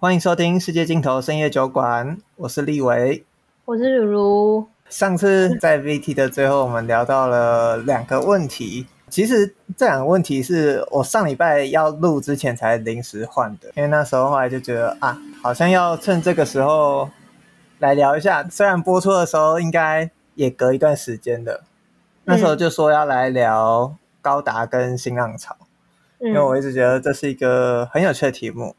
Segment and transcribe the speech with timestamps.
[0.00, 3.22] 欢迎收听《世界尽头深夜酒馆》，我是立维，
[3.66, 4.68] 我是如如。
[4.88, 8.86] 上次在 VT 的最后，我们聊到了两个问题。
[9.10, 17.10] 其实这两个问题是我上礼拜要录之前才临时换的，因为那时候后来就觉得啊，好像要趁这个时候
[17.80, 18.42] 来聊一下。
[18.48, 21.60] 虽然播出的时候应该也隔一段时间的，
[22.24, 25.54] 那时候就说要来聊高达跟新浪潮，
[26.20, 28.74] 嗯，因为我一直觉得这是一个很有趣的题目。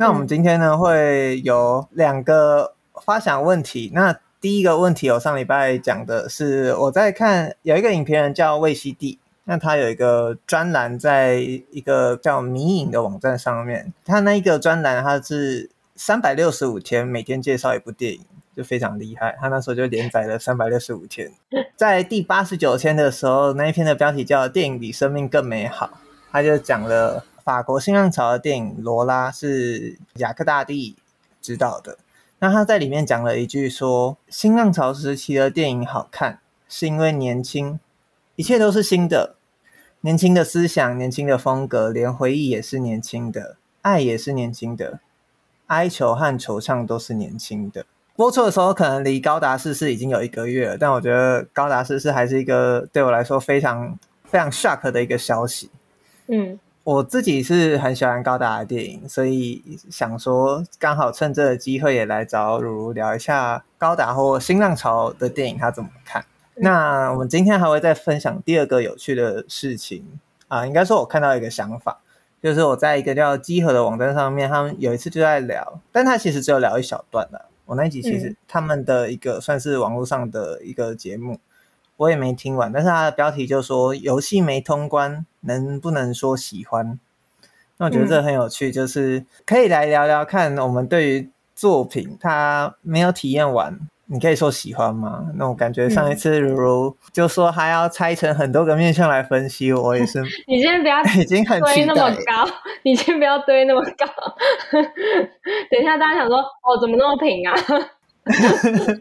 [0.00, 2.72] 那我们今天呢，会有两个
[3.04, 3.90] 发想问题。
[3.92, 13.92] 那第一个问题，我上礼拜讲的是我在看有一个影评人叫魏西地，那他有一个专栏，在一个叫迷影的网站上面。
[14.06, 18.20] 他那一个专栏，他是三百六十五天，每天介绍一部电影，
[18.56, 19.36] 就非常厉害。
[19.38, 21.30] 他那时候就连载了三百六十五天，
[21.76, 25.86] 在第八十九天的时候，那一篇的标题叫《电影比生命更美好》，
[26.32, 27.26] 他就讲了。
[27.50, 30.94] 法国新浪潮的电影《罗拉》是雅克大帝
[31.42, 31.98] 执导的。
[32.38, 37.80] 那他在里面讲了一句说：“新浪潮时期的电影好看，是因为年轻，
[38.36, 39.34] 一切都是新的，
[40.02, 45.00] 年轻的思想，年轻的风格，连回忆也是年轻的，爱也是年轻的，
[45.66, 55.68] 哀求和惆怅都是年轻的。”播出的时候可能离高达逝世已经有一个月了，但我觉得高达逝世还是一个对我来说非常非常 shock 的一个消息。
[56.28, 56.56] 嗯。
[56.82, 66.24] 我自己是很喜欢高达的电影，所以想说刚好趁这个机会也来找如如聊一下高达或新浪潮的电影，他怎么看？
[66.54, 70.04] 那我们今天还会再分享第二个有趣的事情
[70.48, 72.00] 啊，应该说我看到一个想法，
[72.42, 77.44] 就是我在一个叫集合的网站上面，他们有一次就在聊，但他其实只有聊一小段的。
[77.66, 81.38] 我那一集其实他们的一个算是网络上的一个节目。
[82.00, 86.98] 我也没听完，但是它的标题就说游戏没通关，能不能说喜欢？
[87.76, 95.26] 那我觉得这很有趣，就是可以来聊聊看，我们对于作品它没有体验完，你可以说喜欢吗？
[95.34, 100.22] 那我感觉上一次如如就说还要拆成很多个面向来分析，我也是。
[100.46, 102.48] 你先不要 已经很堆那么高，
[102.82, 104.06] 你先不要堆那么高。
[105.70, 107.54] 等一下大家想说，哦，怎么那么平啊？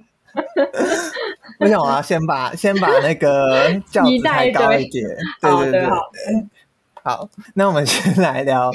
[1.59, 5.05] 我想我要先把先把那个轿子抬高一点，
[5.41, 5.89] 对 对对，
[7.03, 8.72] 好，那我们先来聊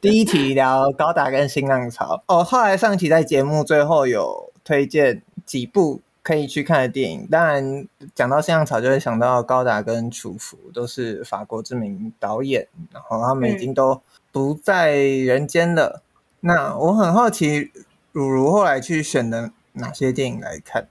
[0.00, 2.22] 第一题，聊高达跟新浪潮。
[2.26, 14.02] 哦，后来上期在节目最后有推荐几部可以去看的电影，当然讲到新浪潮就会想到高达跟楚服，都是法国知名导演，然后他们已经都
[14.32, 16.02] 不在人间了。
[16.40, 17.70] 嗯、那我很好奇，
[18.12, 20.88] 如如后来去选的哪些电影来看？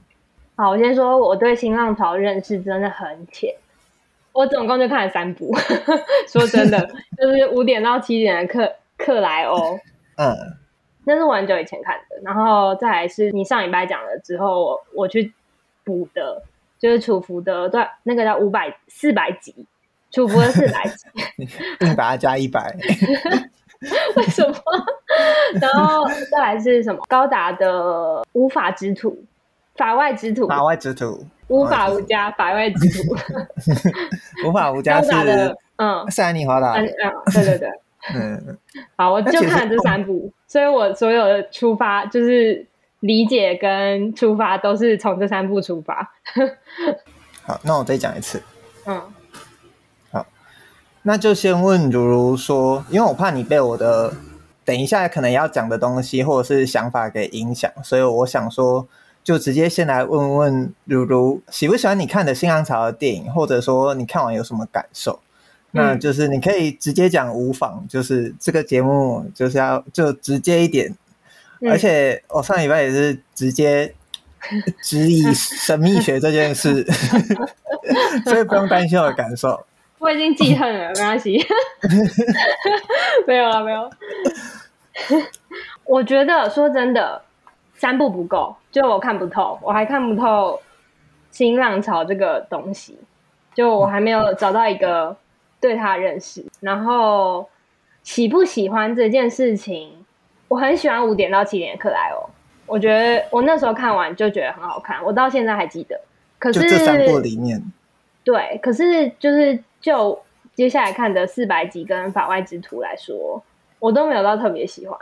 [0.58, 3.54] 好，我先说我对新浪潮认识真的很浅，
[4.32, 5.54] 我总共就看了三部。
[6.32, 6.80] 说真的，
[7.20, 9.78] 就是五点到七点的克克莱欧，
[10.16, 10.34] 嗯，
[11.04, 12.16] 那是我很久以前看的。
[12.24, 15.34] 然后再来是你上礼拜讲了之后，我我去
[15.84, 16.42] 补的，
[16.80, 19.54] 就是楚服的，对，那个叫五百四百集，
[20.12, 21.06] 楚服的四百集，
[21.86, 22.74] 你把它加一百，
[24.16, 24.56] 为什么？
[25.60, 27.04] 然后再来是什么？
[27.10, 29.22] 高达的无法之徒。
[29.76, 33.16] 法外之徒，法外之徒，无法无家，法外之徒，
[34.48, 36.88] 无法无家是的，嗯，是安妮华达，嗯，
[37.34, 37.70] 对对对，
[38.16, 38.58] 嗯，
[38.96, 42.66] 好，我就看了这三部，所以我所有的出发就是
[43.02, 46.14] 理解跟出发都是从这三部出发。
[47.44, 48.42] 好，那我再讲一次，
[48.86, 49.02] 嗯，
[50.12, 50.26] 好，
[51.04, 54.14] 那就先问如如说，因为我怕你被我的
[54.64, 58.88] 等一下可能要讲的东西或者是想法给影响，所以我想说。
[59.26, 65.20] 就直接先来问问如如喜不喜欢你看的新浪潮的电影，或者说你看完有什么感受？
[65.72, 70.96] 嗯、那就是你可以直接讲无妨，就是这个节目就是要就直接一点。
[71.60, 73.96] 嗯、而且我上礼拜也是直接
[74.84, 76.86] 质疑神秘学这件事，
[78.26, 79.66] 所以不用担心我的感受。
[79.98, 81.44] 我已经记恨了，没关系。
[83.26, 83.90] 没有了，没有。
[85.84, 87.24] 我觉得说真的。
[87.78, 90.60] 三部不够，就我看不透，我还看不透
[91.32, 93.00] 新浪潮这个东西，
[93.54, 95.16] 就我还没有找到一个
[95.62, 96.46] 对他认识。
[96.60, 97.48] 然后
[98.04, 100.06] 喜不喜欢这件事情，
[100.50, 102.30] 我很喜欢五点到七点的克莱欧，
[102.66, 105.98] 我觉得我那时候看完就觉得很好看，我到现在还记得。
[106.38, 107.64] 可是这三部里面，
[108.26, 110.22] 对，可是就是就
[110.54, 113.42] 接下来看的四百集跟法外之徒来说，
[113.80, 115.00] 我都没有到特别喜欢。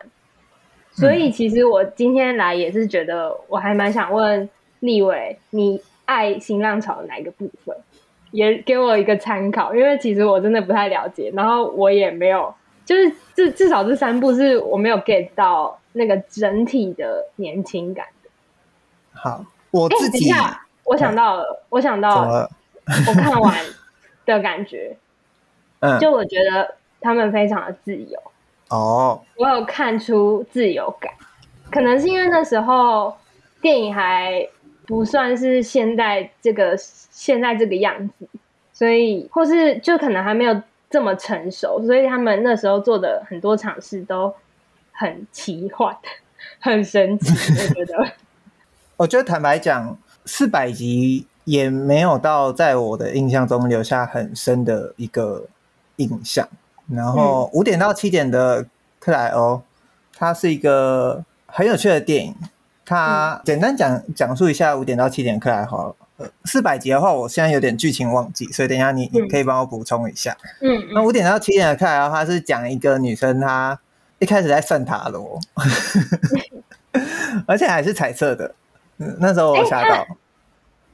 [0.93, 4.47] 所以其实我今天来也是觉得，我还蛮想问
[4.79, 7.75] 立伟，你爱新浪潮的哪一个部分？
[8.31, 12.51] 也给我一个参考，因为其实我真的不太了解，然后我也没有
[12.83, 18.29] 就是至至少这三部是我没有 get 到那个整体的年轻感的。
[19.13, 22.49] 好，我自己，欸、我想到了，嗯、我想到了，
[23.07, 23.55] 我看完
[24.25, 24.97] 的感觉，
[25.81, 28.19] 嗯，就我觉得他们非常的自由。
[28.73, 31.13] 哦，我有看出自由感，
[31.69, 33.15] 可能是因为那时候
[33.61, 34.49] 电影还
[34.87, 38.27] 不算是现在这个现在这个样子，
[38.73, 40.59] 所以或是就可能还没有
[40.89, 44.33] 这么成熟，所以他们那时候做的很多尝试都
[44.91, 45.95] 很奇幻，
[46.59, 47.31] 很神奇。
[47.77, 48.11] 我觉得，
[48.97, 49.95] 我觉得坦白讲，
[50.25, 55.45] 四百集也没有到在我的印象中留下很深的一个
[55.97, 56.47] 印象。
[56.89, 58.65] 然后五点到七点的
[58.99, 59.61] 克莱欧，
[60.15, 62.35] 它是一个很有趣的电影。
[62.85, 65.95] 它简单讲讲述一下五点到七点克莱欧。
[66.17, 70.37] 呃，四百集的话，我现在有点剧情忘记，所以等一下你你可以帮我补充一下。
[70.61, 73.79] 嗯，那五点到七点的克莱欧，它是讲一个女生，她
[74.19, 75.39] 一开始在算塔罗，
[77.47, 78.53] 而且还是彩色的。
[78.99, 80.05] 嗯，那时候我吓到。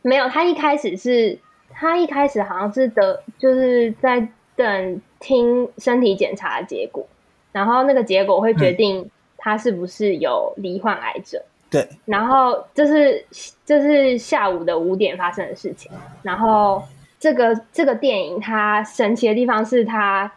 [0.04, 1.38] 没有，她一开始是，
[1.74, 4.26] 她一开始好像是得，就是在
[4.64, 5.02] 等。
[5.22, 7.06] 听身体检查的结果，
[7.52, 11.42] 然后那个结果会决定他是不是有罹患癌症。
[11.70, 13.26] 对，然后这是
[13.66, 15.92] 这是下午的五点发生的事情。
[16.24, 16.82] 然后
[17.20, 20.32] 这个这个电影它神奇的地方是它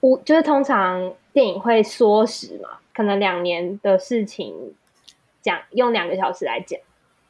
[0.00, 4.74] 五就是通常电影会缩时嘛，可能两年的事情
[5.42, 6.80] 讲用两个小时来讲，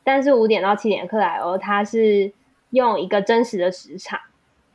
[0.03, 2.33] 但是五点到七点克莱欧它是
[2.71, 4.19] 用一个真实的时长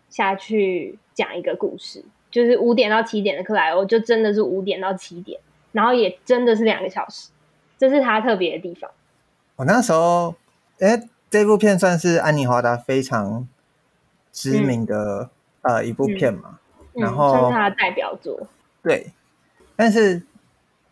[0.10, 2.04] 下去讲一个故事。
[2.32, 5.42] 就是五点到七点的克莱欧，就真的是五点到七点，
[5.72, 7.30] 然后也真的是两个小时，
[7.76, 8.92] 这是它特别的地方。
[9.56, 10.36] 我那时候，
[10.78, 13.48] 哎，这部片算是安妮华达非常
[14.32, 15.32] 知名的、
[15.64, 16.60] 嗯、呃一部片嘛，
[16.94, 18.48] 嗯、然后、嗯、算是他的代表作。
[18.84, 19.12] 对，
[19.76, 20.22] 但是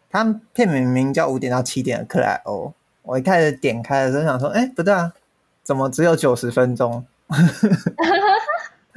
[0.10, 2.74] 他片名名叫五点到七点的克莱欧，
[3.04, 5.14] 我一开始点开的时候想说，哎，不对啊，
[5.62, 7.06] 怎么只有九十分钟？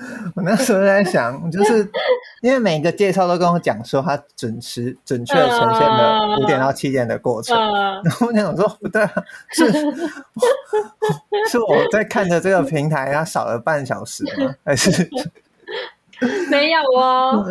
[0.35, 1.87] 我那时候在想，就是
[2.41, 7.57] 因为每一个介绍都跟我讲说，他准时、准确呈现了五点到七点的过程。
[7.57, 9.07] Uh, 然后我想说，不对，
[9.51, 9.71] 是
[11.49, 14.55] 是我在看着这个平台，它少了半小时吗？
[14.65, 15.09] 还是
[16.51, 17.47] 没有哦？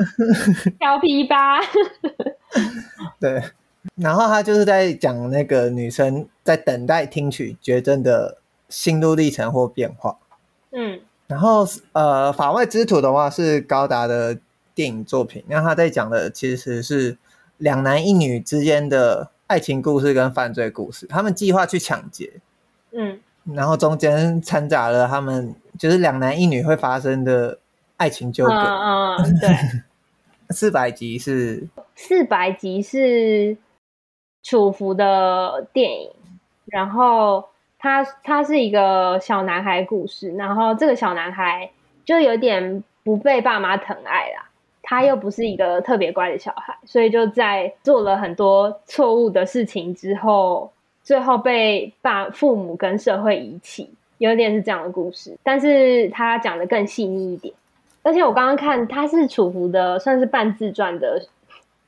[0.80, 1.60] 调皮吧？
[3.19, 3.44] 对。
[3.95, 8.38] 然后他就是在讲那个女生在等待听取绝症的
[8.68, 10.18] 心路历程或变化。
[10.72, 11.00] 嗯。
[11.30, 14.36] 然后，呃，法外之徒的话是高达的
[14.74, 17.16] 电影作品，那他在讲的其实是
[17.58, 21.06] 两男一女之间的爱情故事跟犯罪故事。
[21.06, 22.42] 他们计划去抢劫，
[22.94, 27.60] 嗯，然后中间掺杂了他们就是两男一女会发生的
[27.98, 28.52] 爱情纠葛。
[28.52, 29.50] 嗯嗯，对。
[30.50, 33.56] 四百集是四百集是
[34.42, 36.12] 楚服的电影，
[36.66, 37.46] 然后。
[37.80, 41.72] 他他是一个小男孩故事，然后这个小男孩
[42.04, 44.50] 就有点不被爸妈疼爱啦，
[44.84, 50.72] 他又不是一个特别乖的小孩，所以就在做了很多错误的事情之后，
[51.04, 55.38] 最后被爸父母跟社会遗弃，有点是这样的故事。
[55.42, 57.54] 但是他讲的更细腻一点，
[58.04, 61.26] 而且我刚刚看他是楚服的，算是半自传的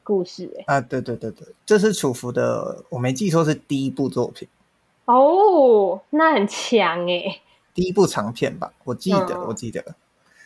[0.03, 4.47] 故事，欸，啊，对对对对，这是楚服的，我没记错是第一部作品。
[5.05, 7.41] 哦，那很强哎！
[7.73, 9.83] 第一部长片吧，我记得，嗯、我记得。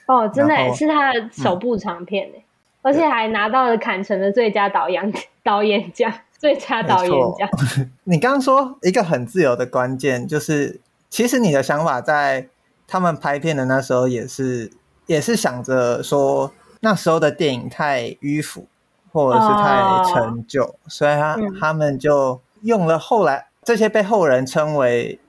[0.08, 2.44] 哦，真的是他的首部长片哎，嗯、
[2.84, 7.50] 而且还拿到了坎城的最佳导演 导演奖、最佳导演奖。
[8.06, 12.48] 你刚刚说一个很自由的关键，就是其实你的想法在
[12.88, 14.72] 他们拍片的那时候也是
[15.08, 18.68] 也是想着说那时候的电影太迂腐，
[19.12, 23.48] 或者是太陈旧，哦、所以他、嗯、他们就用了后来。
[23.66, 25.20] 这些被后人称为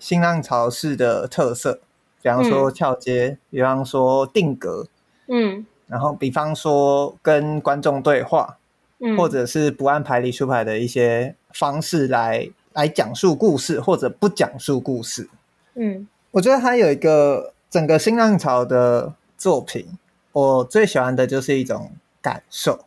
[0.00, 1.80] 新浪潮式的特色，
[2.20, 4.88] 比方说跳接，嗯、比方说定格，
[5.28, 8.58] 嗯，然后比方说跟观众对话，
[8.98, 15.30] 嗯，或者是不按牌理出牌的一些方式来来讲述故事，或者不讲述故事，
[15.74, 19.96] 嗯，我觉得还有一个整个新浪潮的作品，
[20.32, 22.84] 我最喜欢的就是一种感受，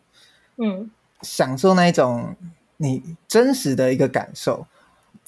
[0.58, 0.92] 嗯，
[1.22, 2.36] 享受那一种
[2.76, 4.68] 你真实的一个感受。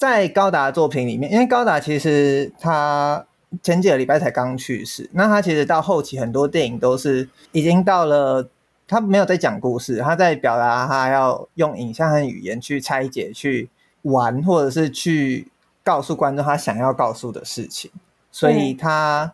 [0.02, 3.24] 在高达作品里面，因为高达其实他
[3.62, 8.48] 前几个礼拜才刚去世，那他其实到后期很多电影都是已经到了
[8.88, 13.70] 他没有在讲故事，他在表达他要用影像和语言去拆解、去
[14.02, 15.46] 玩，或者是去
[15.84, 17.88] 告诉观众他想要告诉的事情，
[18.32, 19.32] 所以他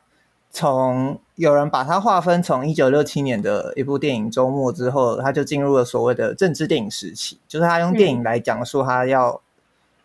[0.51, 9.41] 从有人把它划分从一九六七年的一部电影周末之后，他就进入了所谓的政治电影时期，就是他用电影来讲述他要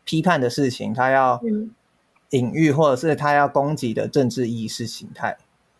[0.04, 1.42] 批判的事情，他要
[2.30, 5.38] 隐喻或者是他要攻击的政治意识形态。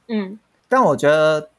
[0.08, 1.50] 嗯，但我觉得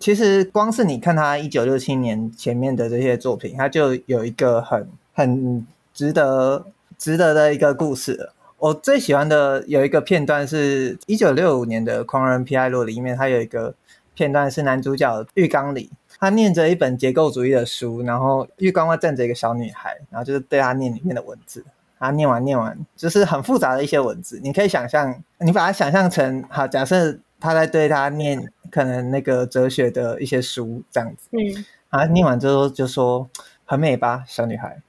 [0.00, 6.66] 其实光是你看他一九六七年前面的这些作品，他就有一个很很值得
[6.98, 8.32] 值得的一个故事了。
[8.58, 13.74] 我最喜欢的有一个片段是一九六五年的《狂人皮埃洛》里面，他有一个
[14.14, 21.64] 片段是男主角浴缸里，他念着一本结构主义的书，然后浴缸外站着一个小女孩，然后就是对他念里面的文字，
[21.98, 33.28] 他念完念完就是很复杂的一些文字，你可以想象，你把它想象成好，假设他在对他念可能那个哲学的一些书这样子，嗯，啊念完之后就说
[33.64, 34.80] 很美吧，小女孩。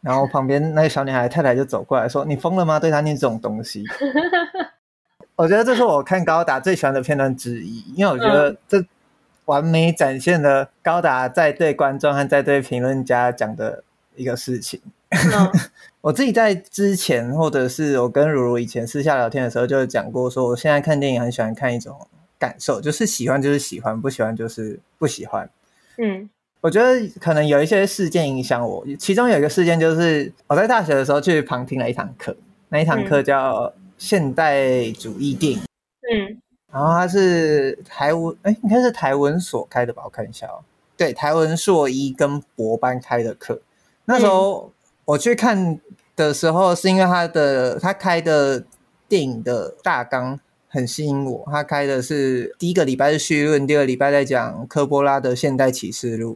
[0.00, 2.78] 然后旁边那个小女孩太太就走过来说：“你疯了吗？
[2.78, 3.82] 对她念这种东西？
[5.34, 8.84] ”我觉得这是我看高达最喜欢的片段之一，因为我觉得这
[9.46, 13.82] 完美展现了高达在对观众和在对评论家讲的
[14.14, 14.78] 一个事情。
[16.02, 22.06] 我自己在之前，或者是我跟如如以前私下聊天的时候，就讲过说，我现在看电影很喜欢看一种
[22.38, 25.48] 感受，就是喜欢就是喜欢，不喜欢就是不喜欢。
[25.98, 26.28] 嗯。
[26.60, 32.34] 我觉得可能有一些事件影响我，其中有一个事件就是我在大学的时候去旁听了一堂课，
[32.70, 35.58] 那一堂课叫现代主义电影，
[36.10, 36.40] 嗯，
[36.72, 40.04] 然后它是台文，哎，应该是台文所开的吧？
[40.06, 40.64] 我看一下哦，
[40.96, 43.60] 对，台文硕一跟博班开的课。
[44.06, 44.72] 那时候
[45.06, 45.78] 我去看
[46.16, 48.64] 的时候，是因为他的他开的
[49.08, 56.34] 电影的大纲很吸引我，他开的是第一个礼拜是绪论，第二个礼拜在讲科波拉的《现代启示录》。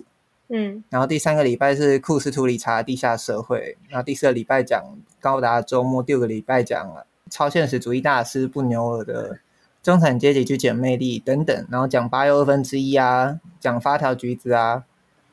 [0.50, 4.82] 嗯，然后第三个礼拜是库斯图里查地下社会，然后第四个礼拜讲
[5.20, 6.90] 高达周末，第五个礼拜讲
[7.30, 9.40] 超现实主义大师布纽尔的
[9.82, 14.84] 中产阶级去捡魅力等等，然后讲八又二分之一啊，讲发条橘子啊，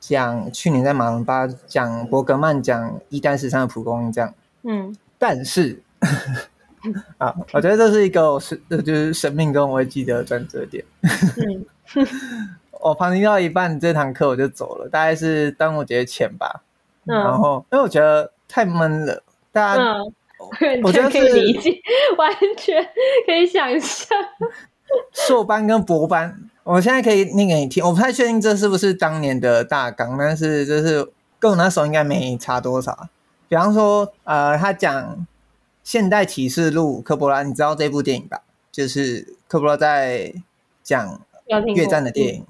[0.07, 4.33] 讲去年在马伦巴讲伯格曼讲一单十三的蒲公英这样，
[4.63, 5.81] 嗯，但是
[7.17, 11.65] 啊，我觉得这是一个是就是生命中我会记得的转折点，嗯。
[12.81, 16.61] 我旁听到一半，这堂课我就走了，大概是端午节前吧。
[17.07, 21.79] 嗯、然后，因为我觉得太闷了，大家，嗯、我觉得可以理解，
[22.15, 22.87] 完全
[23.25, 24.15] 可以想象。
[25.13, 27.85] 硕班跟博班，我现在可以念给你听。
[27.85, 31.07] 我不太确定这是不是当年的大纲，但是就是
[31.37, 33.07] 跟我那时候应该没差多少。
[33.47, 35.15] 比方说，呃，他讲
[35.83, 38.41] 《现代启示录》科波拉，你知道这部电影吧？
[38.71, 40.33] 就是科波拉在
[40.83, 41.21] 讲
[41.75, 42.45] 越战的电影。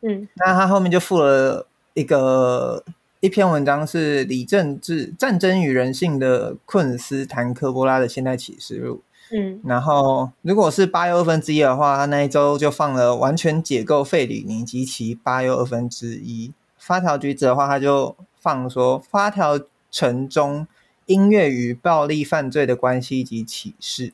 [0.00, 2.82] 嗯，那他后面就附了一个
[3.20, 8.96] 一篇文章，是李政治《战争与人性的困斯谈科波拉的现代启示录》。
[9.32, 16.52] 嗯，然后如果是八又二分之一的话，他那一周就放了完全解构费里尼及其八又二分之一。
[16.76, 19.58] 发条橘子的话，他就放说发条
[19.90, 20.66] 城中
[21.06, 24.12] 音乐与暴力犯罪的关系及启示。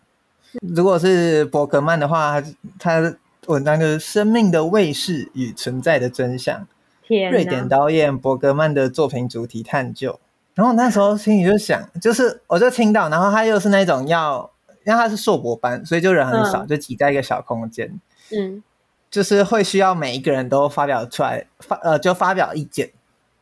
[0.61, 3.17] 如果是伯格曼的话，他他。
[3.47, 6.63] 文章就是《生命的卫士与存在的真相》，
[7.07, 10.19] 天，瑞典导演伯格曼的作品主题探究。
[10.55, 14.51] 然后那时候心里就想，就是我就听到，然后他又是那种要，
[14.87, 18.01] 因为他是硕博班，所以就人很少，嗯、就挤在一个小空间，
[18.31, 18.63] 嗯，
[19.11, 22.91] 就是会需要每一个人都发表出来，发呃就发表意见。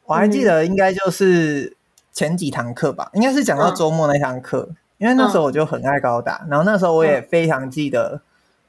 [0.06, 1.76] 我还记得应该就是
[2.12, 8.20] 前几堂课吧，应该是讲到周末那堂课，嗯、因为那时候我就很爱高达，然后那时候我也非常记得。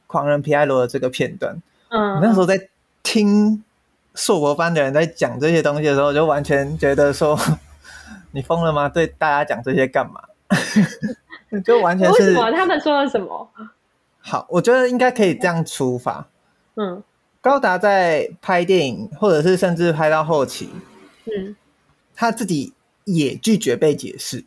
[0.07, 2.69] 狂人皮埃罗的这个片段，嗯，那时候在
[3.01, 3.61] 听
[4.13, 7.37] 硕博班的人在讲这些东西的时候，就完全觉得说，
[8.31, 8.87] 你疯了吗？
[8.87, 10.21] 对大家讲这些干嘛？
[11.65, 12.51] 就完全是为什么？
[12.51, 13.49] 他们说了什么？
[14.19, 16.27] 好，我觉得应该可以这样出发。
[16.75, 17.01] 嗯，
[17.41, 20.69] 高达在拍电影，或者是甚至拍到后期，
[21.25, 21.55] 嗯，
[22.15, 22.73] 他自己
[23.03, 24.43] 也拒绝被解释。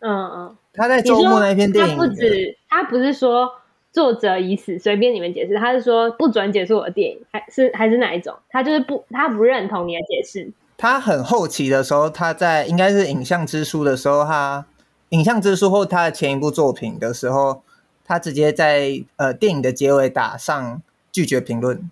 [0.00, 3.52] 嗯嗯，他在周末那篇电影，他不止，他不是说。
[3.92, 5.54] 作者已死，随便你们解释。
[5.56, 8.34] 他是说不准解释我的电影，还是还是哪一种？
[8.48, 10.50] 他就是不，他不认同你的解释。
[10.78, 14.64] 他很后期的时候，他在应该是影像之书的时候，他
[15.12, 17.62] 影像之书或他的前一部作品的时候，
[18.04, 21.90] 他直接在呃电影的结尾打上拒绝评论。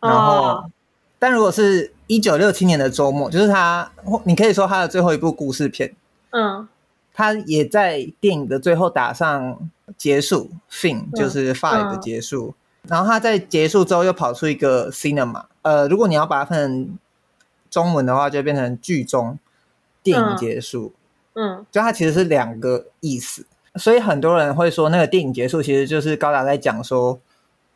[0.00, 0.70] 然后，哦、
[1.18, 3.92] 但如果是一九六七年的周末，就是他，
[4.24, 5.94] 你可以说他的最后一部故事片，
[6.30, 6.66] 嗯，
[7.12, 9.70] 他也在电影的最后打上。
[9.98, 12.54] 结束，fin 就是法语的结束。
[12.84, 16.98] 嗯、然后他在结束之后又跑出一个 cinema，呃，如果你要把它分成
[17.68, 19.36] 中文的话，就变成剧中，
[20.00, 20.92] 电影结束。
[20.94, 20.99] 嗯，
[21.40, 21.64] 嗯。
[21.72, 23.46] 就它其实是两个意思。
[23.76, 27.20] 所以很多人会说，那个电影结束其实就是高达在讲说，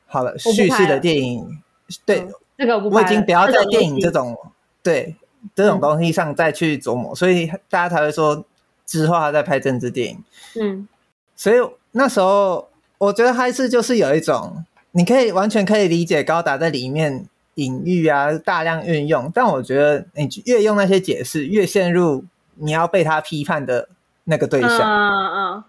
[0.07, 1.63] 好了，叙事的电影，
[2.05, 4.37] 对，嗯、这个我，我已经不要在电影这种
[4.83, 5.15] 对
[5.55, 8.45] 这种东西上再去琢磨，嗯、所以大家才会说
[8.85, 10.25] 之后他在拍政治电影。
[10.61, 10.89] 嗯，
[11.37, 11.59] 所以
[11.93, 12.69] 那时候
[12.99, 22.25] 我觉得还是就是有一种，你可以完全可以理解高达在里面隐喻啊，大量运用，但我觉得你越用那些解释，越陷入
[22.57, 23.89] 你要被他批判的
[24.25, 24.81] 那个对象。
[24.81, 25.65] 嗯嗯，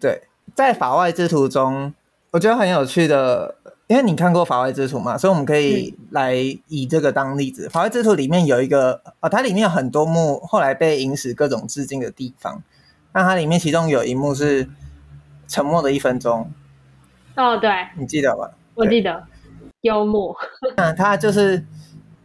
[0.00, 0.22] 对，
[0.54, 1.92] 在法外之徒中，
[2.30, 3.56] 我觉得很有趣的。
[3.86, 6.32] 因为你看过《法外之徒》嘛，所以我们可以来
[6.68, 7.66] 以这个当例子。
[7.66, 12.62] 嗯《法外之徒》里面有一个哦，它里面有很多幕后来被影史各种致敬的地方。
[13.12, 14.70] 那它里面其中有一幕是
[15.48, 16.52] 沉默的一分钟。
[17.34, 18.52] 哦，对，你记得吧？
[18.76, 19.24] 我记得，
[19.80, 20.36] 幽默。
[20.76, 21.66] 嗯，他就是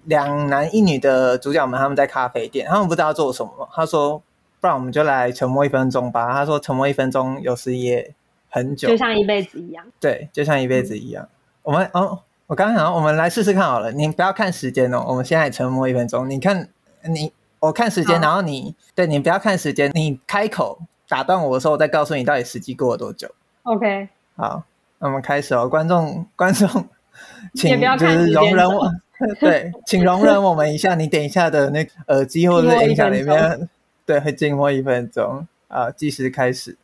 [0.05, 3.69] 两男一女的主角们，他们在咖啡店，他们不知道做什么。
[3.74, 4.21] 他说
[4.59, 8.13] ：“不然我们就来沉默一分钟吧。”他说：“沉默一分钟，有时也
[8.50, 11.24] 很久，就像一辈子一样。”对，就像一辈子一样。
[11.24, 11.29] 嗯
[11.65, 13.91] 我们哦，我刚刚想，我们来试试看好了。
[13.91, 16.29] 你不要看时间哦，我们现在沉默一分钟。
[16.29, 16.69] 你看，
[17.09, 23.27] 你我看时间，然后你对你不要看时间，你开口打断我的时候，我再告诉你到底时机过了多久。
[23.63, 24.62] OK，好，
[25.00, 26.67] 那我们开始哦，观众观众，
[27.55, 28.91] 请就是容忍我，
[29.39, 30.95] 对，请容忍我们一下。
[30.95, 33.69] 你等一下的那个耳机或者是音响里面，
[34.05, 36.77] 对，会静默一分钟啊，计时开始。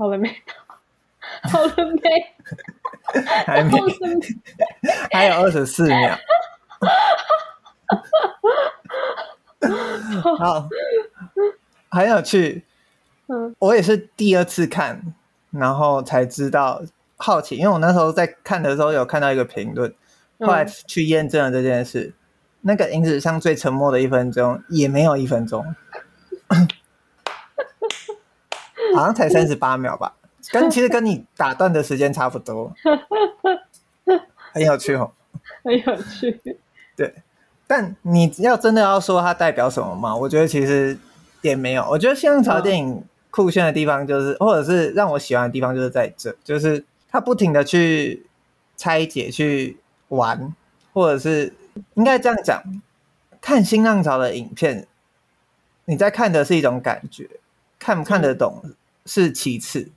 [0.00, 0.34] 好了没？
[1.42, 2.00] 好了没？
[3.44, 3.72] 还没，
[5.12, 6.18] 还有二十四秒。
[10.38, 10.66] 好，
[11.90, 12.64] 很有趣。
[13.26, 15.02] 嗯，我也是第二次看，
[15.50, 16.80] 然后才知道
[17.18, 19.94] 好奇，因为我那时候在看的时候有看到一个评论，
[20.38, 22.04] 后来去验证了这件事。
[22.04, 22.14] 嗯、
[22.62, 25.62] 那个影子上最沉默的一分钟，也没有一分钟。
[28.96, 30.14] 好像才三十八秒吧，
[30.50, 32.72] 跟 其实跟你打断的时间差不多，
[34.52, 35.12] 很有趣哦，
[35.64, 36.40] 很有趣。
[36.96, 37.14] 对，
[37.66, 40.14] 但你要真的要说它代表什么吗？
[40.14, 40.98] 我觉得其实
[41.40, 41.82] 也没有。
[41.88, 48.26] 我觉得新浪潮电影酷炫的地方就是，或者是让我喜欢的地方就是在这，就是它不停的去
[48.76, 50.54] 拆解、去玩，
[50.92, 51.52] 或者是
[51.94, 52.62] 应该这样讲，
[53.40, 54.86] 看新浪潮的影片，
[55.86, 57.30] 你在看的是一种感觉，
[57.78, 58.62] 看不看得懂。
[59.06, 59.90] 是其次，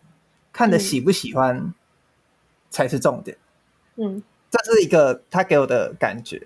[0.51, 1.73] 看的喜不喜欢
[2.69, 3.37] 才是重点。
[3.95, 6.41] 嗯，这是一个他给我的感觉。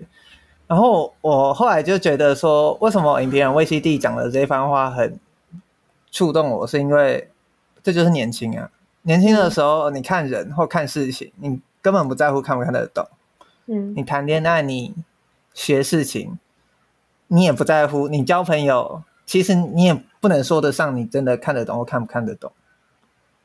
[0.66, 5.18] 然后我后来就觉得说，为什么影评人魏西弟讲的这番话很
[6.10, 7.30] 触动我，是因为
[7.82, 8.70] 这就是年轻啊。
[9.02, 13.08] 年轻的时候，你看人或看事情，你根本不在乎看不看得懂。
[13.64, 14.94] 嗯，你谈恋爱，你
[15.54, 16.38] 学事情，
[17.28, 18.08] 你也不在乎。
[18.08, 22.50] 你交朋友，其实你也不能说得上你真的看得懂或看不看得懂。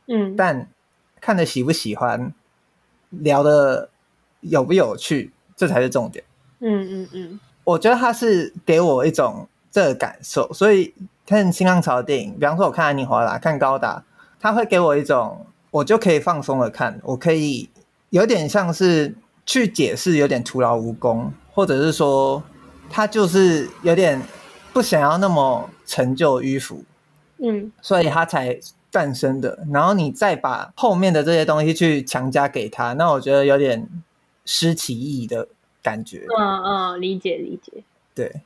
[0.07, 0.69] 嗯，但
[1.19, 2.33] 看的喜不喜欢，
[3.09, 3.89] 聊的
[4.39, 6.23] 有不有趣，这才是重点。
[6.59, 10.93] 嗯嗯嗯，我觉得他是给我一种这个感受，所以
[11.27, 14.01] 看新浪潮的电影，比方说我看安妮华达、看高达，
[14.39, 17.69] 他会给我一种，我就可以放松的看，我可以
[18.09, 19.13] 有点像是
[19.45, 22.41] 去解释，有点徒劳无功，或者是说
[22.89, 24.21] 他就是有点
[24.71, 26.83] 不想要那么陈旧迂腐，
[27.37, 28.59] 嗯，所以他才。
[28.93, 33.89] 诞生的，然后你再把后面的这些东西去强加给他，那我觉得有点
[34.45, 35.47] 失其意的
[35.81, 36.27] 感觉。
[36.37, 37.83] 嗯嗯，理解理解。
[38.13, 38.43] 对，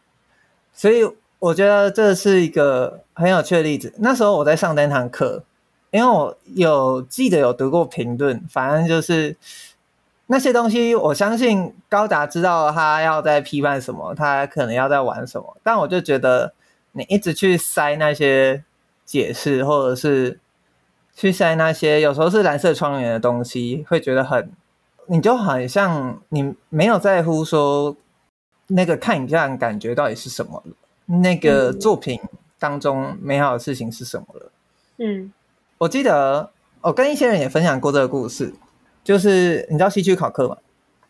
[0.74, 1.04] 所以
[1.40, 3.94] 我觉得这是一个很有趣的例子。
[3.98, 5.44] 那时候我在上那堂课，
[5.92, 9.36] 因为我有记得有读过评论，反正就是
[10.28, 16.54] 那些东西，我相信高达知道他要在批判什么，他可能要在玩什么，但我就觉得
[16.92, 18.64] 你一直去塞那些。
[19.08, 20.38] 解释，或者是
[21.16, 24.52] 去塞那些有时候是蓝色窗帘的东西，会觉得很，
[25.06, 27.96] 你就好像你没有在乎说
[28.68, 30.74] 那个看影片的感觉到底是什么了，
[31.22, 32.20] 那个作品
[32.60, 34.52] 当中美好的事情是什么了。
[34.98, 35.32] 嗯，
[35.78, 38.54] 我记得我跟一些人也分享过这个故事，
[39.06, 40.58] 就是你知道西区考克吗？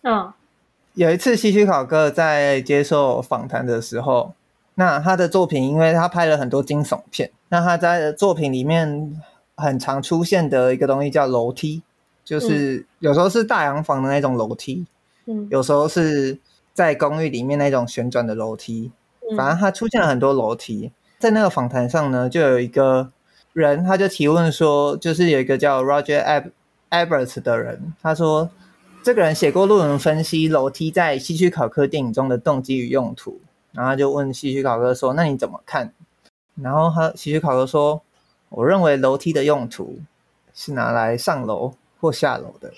[0.04, 0.32] 嗯，
[0.94, 4.36] 有一次西区考克在接受访谈的时候。
[4.80, 9.20] 那他的作品，因为他拍了很多惊悚片，那他在作品里面
[9.56, 11.82] 很常出现的一个东西叫楼梯，
[12.24, 14.86] 就是有时候是大洋房的那种楼梯，
[15.26, 16.38] 嗯，有时候是
[16.74, 18.92] 在公寓里面那种旋转的楼梯，
[19.36, 20.92] 反正他出现了很多楼梯。
[21.18, 23.12] 在那个访谈上呢，就有一个
[23.54, 26.52] 人他就提问说，就是有一个叫 Roger Ab
[26.92, 28.52] Ebert 的人，他说
[29.02, 33.42] 这个人写过论文分析楼梯在希区考克电影中的动机与用途，
[33.78, 35.94] 然后他就问希区考哥说：“那你怎么看？”
[36.60, 38.02] 然后他希区考哥说
[38.50, 40.00] ：“我认为楼梯的用途
[40.52, 42.74] 是拿来上楼或下楼的。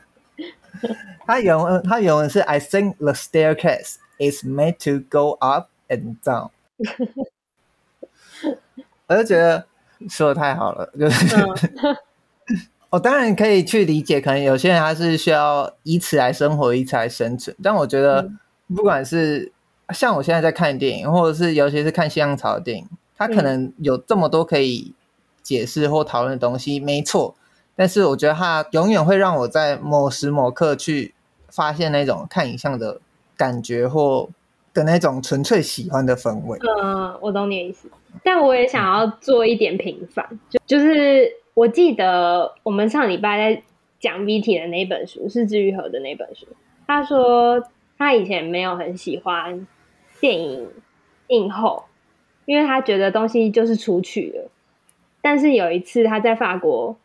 [1.26, 6.48] ”他原文他原文是：“I think the staircase is made to go up and down。
[9.06, 9.66] ”我就觉得
[10.08, 11.36] 说的太好了，就是
[12.88, 18.30] 我当然可以去理解，可能有些人他是需要以此来生活，以此来生存，但我觉得
[18.74, 19.52] 不管是。
[19.92, 24.92] 像我现在在看电影，或者是尤其是看西洋潮的电影，它可能有这么多可以
[25.42, 27.34] 解释或讨论的东西，没错。
[27.76, 31.12] 但是我觉得它永远会让我在某时某刻去
[31.48, 33.00] 发现那种看影像的
[33.36, 34.28] 感觉，或
[34.72, 36.58] 的那种纯粹喜欢的氛围。
[36.80, 37.90] 嗯，我懂你的意思。
[38.22, 43.62] 但我也想要做一点平凡，就就是我记得我们上礼拜在
[44.00, 46.46] 讲 VT 的那本书是治愈和的那本书，
[46.86, 47.62] 他说
[47.98, 49.66] 他以前没有很喜欢。
[50.24, 50.70] 电影
[51.26, 51.84] 映后，
[52.46, 54.50] 因为他觉得东西就是出去了。
[55.20, 56.96] 但是有一次他在法国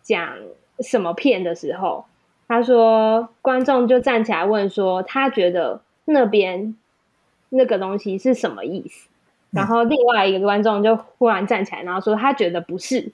[0.00, 0.36] 讲
[0.78, 2.04] 什么片的时候，
[2.46, 6.76] 他说观众就站起来问说，他觉得那边
[7.48, 9.08] 那个东西是什么意思？
[9.50, 13.10] 然后另外一个观众就忽然站起来，然后说他觉得不是。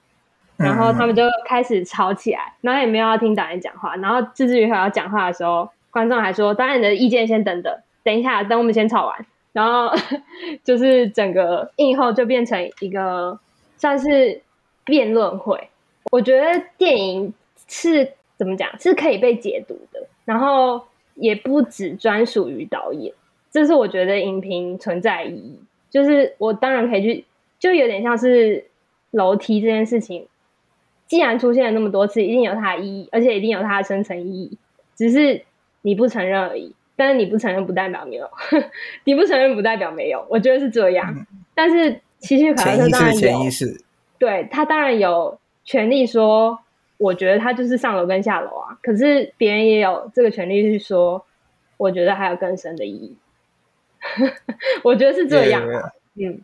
[0.59, 3.97] 然后他们就开始吵起来，然后也没有要听导演讲话。
[3.97, 9.91] 然后自治于还要讲话的时候，观众还说：“导演的意见先等等，等一下，等我们先吵完。”然后
[10.63, 13.39] 就是整个映后就变成一个
[13.79, 14.43] 算是
[14.85, 15.71] 辩论会。
[16.11, 17.33] 我觉得电影
[17.67, 20.83] 是怎么讲，是可以被解读的，然后
[21.15, 23.15] 也不只专属于导演。
[23.51, 25.59] 这是我觉得影评存在意义。
[25.89, 27.25] 就是我当然可以去，
[27.61, 28.67] 就有点像是
[29.13, 30.27] 楼梯这件事情，
[31.07, 34.59] 既然出现了那么多次，一定有它的意义，而且一定有它的深层意义，
[34.97, 35.45] 只是
[35.83, 36.75] 你不承认而已。
[36.97, 38.31] 但是你不承认不代表没有，
[39.05, 41.13] 你不承认不代表没有，我觉得是这样。
[41.13, 43.81] 嗯、但是希区考克当然有，潜意识，
[44.19, 46.59] 对，他当然有权利说，
[46.99, 48.79] 我觉得他就是上楼跟下楼啊。
[48.83, 51.25] 可是别人也有这个权利去说，
[51.77, 53.17] 我觉得还有更深的意义。
[54.85, 55.63] 我觉得是这样。
[56.15, 56.41] 嗯，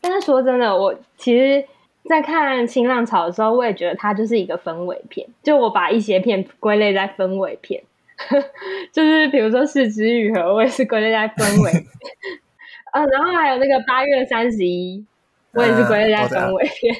[0.00, 1.64] 但是说真的，我其实，
[2.04, 5.26] 在看新浪潮的时候，我也觉得它就是一个氛围片。
[5.42, 7.82] 就我把一些片归类在氛围片。
[8.92, 11.70] 就是比如说四肢愈合，我也是归类在氛围。
[12.92, 15.04] 啊，然后还有那个八月三十一，
[15.52, 16.64] 我也是归类在氛围。
[16.64, 16.96] 嗯、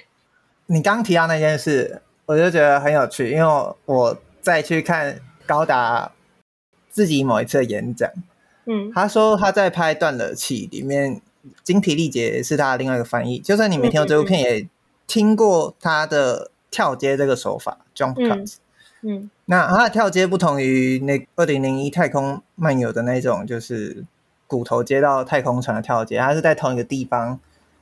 [0.77, 6.13] 你刚提到那件事，我就觉得很有趣，因为我再去看高达
[6.91, 8.11] 自己某一次的演讲，
[8.67, 11.23] 嗯，他说他在拍《断了气》里面，
[11.63, 13.39] 精疲力竭是他的另外一个翻译。
[13.39, 14.69] 就算你没听过这部片，也
[15.07, 18.57] 听过他的跳接这个手法 （jump cut）。
[19.03, 24.05] 嗯嗯，那它的跳接不同于那二零零一太空漫游的那种，就是
[24.47, 27.39] 骨头接到太空船的跳接，它是在同一个地方、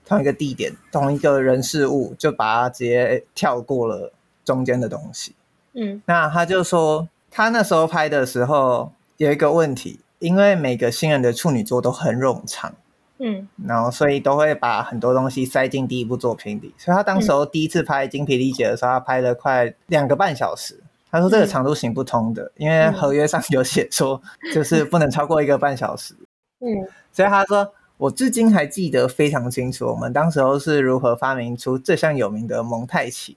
[0.07, 4.13] 同一个地点、同一个人事物，就把它直接跳过了
[4.45, 5.35] 中间的东西。
[5.73, 12.75] 嗯，那他就说，他那时候拍的时候有一个问题，因为每个新人的处女作都很冗长，
[13.19, 20.84] 嗯，然后所以都会把很多东西塞进第一部作品里，所以他当时候第一次拍《精疲力竭》的时候，他拍了快两个半小时。
[21.15, 24.21] 他说这个长度行不通的，嗯、因为合约上有写说，
[24.53, 26.13] 就是不能超过一个半小时。
[26.59, 26.67] 嗯，
[27.13, 33.37] 所以他说，我至今还记得非常清楚，我们当时候是如何发明出这项有名的蒙太奇，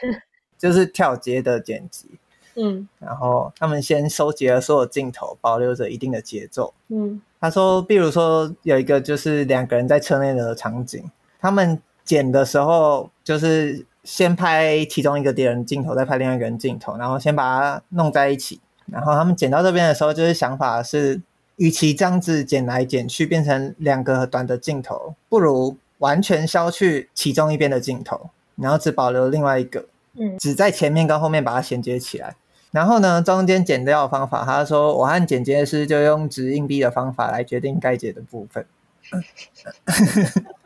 [0.56, 2.08] 就是跳接的剪辑。
[2.54, 6.72] 嗯，然后他们先收集了所有镜头，保留着一定的节奏。
[6.88, 13.84] 嗯，他说，比如说有一个就是两个人在车内的场景，他们剪的时候就是。
[14.04, 18.60] 先拍其中一个敌人镜头，再拍另外一个人镜头，然后先把它弄在一起。
[18.86, 21.20] 然后他们剪到这边的时候，就是想法是，
[21.56, 32.34] 与其这样子剪来剪去变成两个短的镜头，不如完全消去其中一边的镜头，然后只保留另外一个，嗯，只在前面跟后面把它衔接起来。
[32.72, 38.66] 然后呢，中间剪掉的方法，他说我和剪接师就用掷硬币的方法来决定该剪的部分。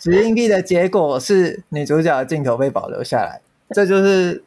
[0.00, 4.42] 掷硬币的结果是女主角的镜头被保留下来，这就是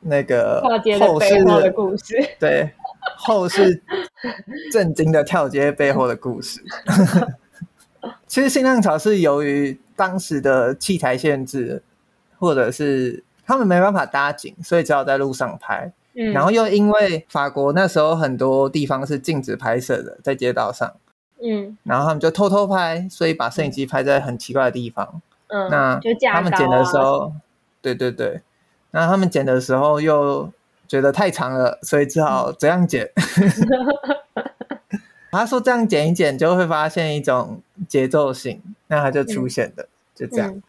[0.00, 0.62] 那个
[1.00, 2.14] 后世的故事。
[2.38, 2.70] 对，
[3.16, 3.82] 后世
[4.70, 6.60] 震惊的跳街背后的故事。
[8.26, 11.82] 其实新浪潮是由于当时的器材限制，
[12.38, 15.92] 或者是他们没办法搭景，所以只好在路上拍。
[16.14, 20.94] 嗯，然后又因为法国那时候很多地方是禁止拍摄的，在街道上。
[21.46, 25.20] 嗯，然后他们就偷偷拍，所以把摄影机拍在很奇怪的地方。
[25.48, 26.00] 嗯，那
[26.32, 27.34] 他们剪的时候，
[27.82, 28.40] 对对对，
[28.92, 30.50] 那他们剪的时候又
[30.88, 33.10] 觉得太长了，所以只好这样剪。
[35.30, 40.62] 他说这样剪一剪就会发现一种节奏性，那他就出现的，嗯、就这样，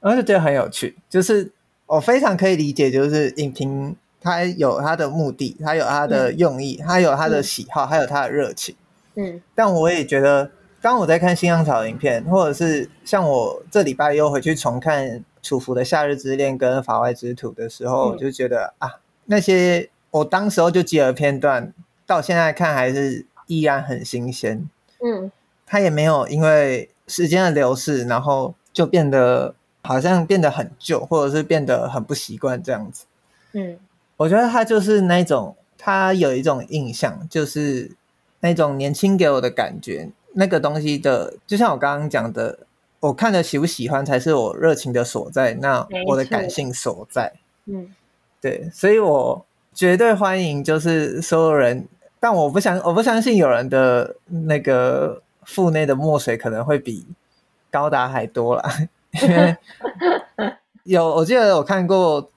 [0.00, 0.98] 然后就觉得很有趣。
[1.08, 1.50] 就是
[1.86, 8.74] 我非常可以理解，就是影评他有他的目的，他有他的用意，他、嗯、有他的喜好，还、嗯、有他的热情。
[9.14, 21.72] 嗯，但我也觉得，当我在看新浪潮的影片，或者是像我这礼拜又回去重看楚服的《夏日之恋》跟《法外之徒》的时候，嗯、我就觉得啊，那些我当时候就记得片段，
[22.06, 24.68] 到现在看还是依然很新鲜。
[25.04, 25.30] 嗯，
[25.66, 33.04] 它也没有因为时间的流逝，然后就变得好像变得很旧，或者是变得很不习惯这样子。
[33.52, 33.78] 嗯，
[34.16, 37.92] 我觉得它就是那种，它有一种印象，就是。
[38.42, 42.58] 那种年轻给我的感觉，那个东西的，就像我刚刚讲的，
[42.98, 47.32] 我看的喜不喜欢才是我热情的所在，那我的感性所在。
[47.66, 47.94] 嗯，
[48.40, 51.86] 对，所以我绝对欢迎，就是所有人，
[52.18, 57.06] 但我不相，我不相信有人的那个腹内的墨水可能会比
[57.70, 58.68] 高达还多啦，
[59.22, 59.56] 因为
[60.82, 62.28] 有，我记得我看过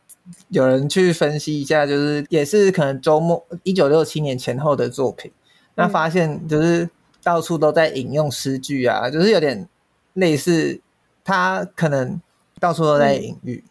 [0.50, 5.32] 有人去分析一下，就是也是可能周末一九六七年前后的作品。
[5.76, 6.90] 那发现就是
[7.22, 9.68] 到处都在引用诗句啊，就是有点
[10.14, 10.80] 类似，
[11.24, 12.22] 他可能
[12.60, 13.64] 到处都在隐喻。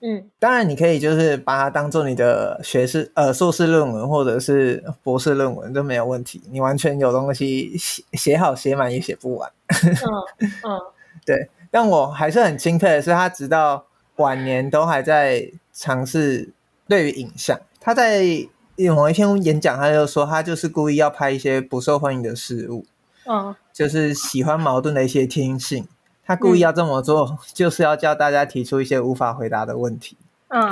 [0.00, 9.50] 嗯，当然你可以就是把它当做你的学士呃硕士论文或者是博士论文都没有问题，你完全有东西写写好写满也写不完。
[9.68, 10.80] 嗯嗯，
[11.26, 11.50] 对。
[11.70, 13.84] 但我还是很钦佩的是，他直到
[14.16, 16.48] 晚年都还在尝试
[16.86, 18.48] 对于影像，他在。
[18.78, 22.86] 有某一篇演讲，他就说他就是故意要拍一些不受欢迎的事物，
[23.26, 25.86] 嗯，就是喜欢矛盾的一些天性，
[26.24, 30.16] 他故意要这么做，嗯、就是要叫大家提出一些无法回答的问题。
[30.46, 30.62] 嗯，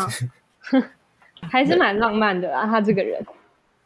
[1.50, 3.26] 还是蛮浪漫的啊，他这个人，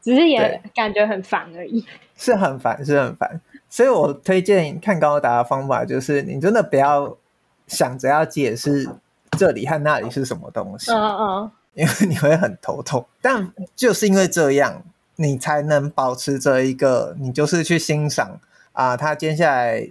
[0.02, 1.82] 只是也感觉很烦而已。
[2.14, 3.40] 是很烦，是很烦。
[3.70, 7.16] 所以我推荐看高达的方法就是，你真的不要
[7.66, 8.86] 想着要解释
[9.38, 10.92] 这里和那里是什么东西。
[10.92, 11.50] 嗯嗯。
[11.74, 14.82] 因为你会很头痛，但就是因为这样，
[15.16, 18.40] 你才能保持着一个，你就是去欣赏
[18.72, 19.88] 啊，他接下来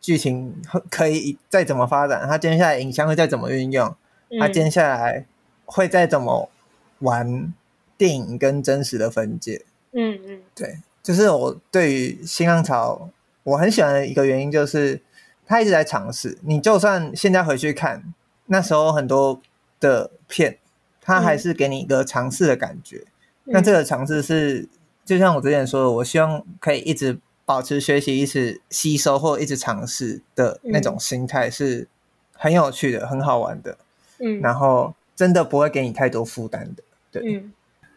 [0.00, 0.54] 剧情
[0.90, 3.96] 可以再怎么发展，他接下来影像会再怎么运用，
[4.38, 5.24] 他接下来
[5.64, 6.50] 会再怎么
[6.98, 7.52] 玩
[7.96, 9.64] 电影跟真实的分界。
[9.92, 13.08] 嗯嗯，对，就是我对于新浪潮
[13.44, 15.00] 我很喜欢的一个原因，就是
[15.46, 16.36] 他一直在尝试。
[16.42, 18.12] 你就算现在回去看，
[18.46, 19.40] 那时候很多
[19.80, 20.58] 的片。
[21.04, 23.04] 他还是给你一个尝试的感觉，
[23.44, 24.66] 嗯、那这个尝试是，
[25.04, 31.86] 就像我之前说的，我希望可以一直保持学习，一直吸收或一直尝试的那种心态，是
[32.32, 33.76] 很有趣的，很好玩的。
[34.18, 36.82] 嗯，然后真的不会给你太多负担的。
[37.12, 37.52] 对，嗯、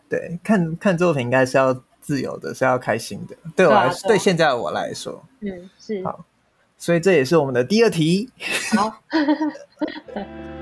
[0.09, 3.37] 对，看看作品应该是要自由的，是要开心的。
[3.55, 6.25] 对我来说，对，啊、对现在的我来说，嗯，是好，
[6.77, 8.29] 所以这也是我们的第二题。
[8.75, 9.01] 好。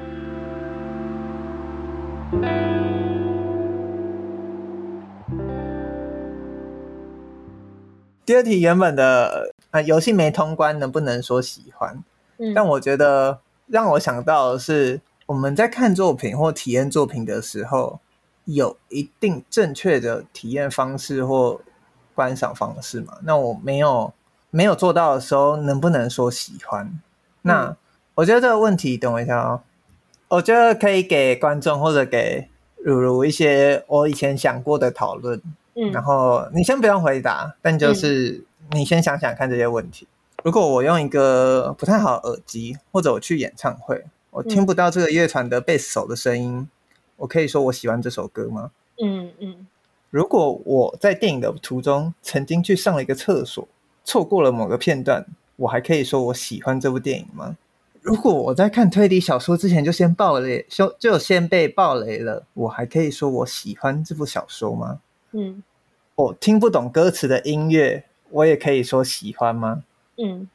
[8.26, 12.04] 第二题原本的啊，游戏没通关，能不能说喜欢？
[12.38, 18.00] 嗯，但我觉得让我想到的是，我们在看作品或体验作品的时候，
[18.46, 21.62] 有一定正确的体验方式或
[22.16, 23.14] 观赏方式嘛？
[23.22, 24.12] 那我没有
[24.50, 27.00] 没有做到的时候，能不能说喜欢？
[27.44, 27.78] 那、嗯、
[28.16, 29.62] 我觉得这个问题，等我一下哦。
[30.36, 32.50] 我觉得可以给观众或者给
[32.84, 35.42] 如如一些我以前想过的讨论。
[35.76, 40.08] 嗯，然后你先不用回答，但就是你先想想看这些问题。
[40.10, 46.70] 嗯、如果我用一个不太好耳机，或者我去演唱会，我听不到这个乐团的贝斯手的声音，
[47.18, 48.72] 我可以说我喜欢这首歌吗？
[49.02, 49.32] 嗯嗯。
[49.40, 49.68] 嗯，
[50.10, 53.66] 如果我在电影的途中曾经去上了一个厕所，
[54.04, 57.56] 错过了某个片段，我还可以说我喜欢这部电影吗？
[58.06, 65.00] 如果我在看推理小说之前就先爆雷，就就先被爆雷了，我还可以说我喜欢这部小说吗？
[65.32, 65.64] 嗯，
[66.14, 69.84] 我听不懂歌词的音乐，我也可以说喜欢吗？
[70.18, 70.48] 嗯，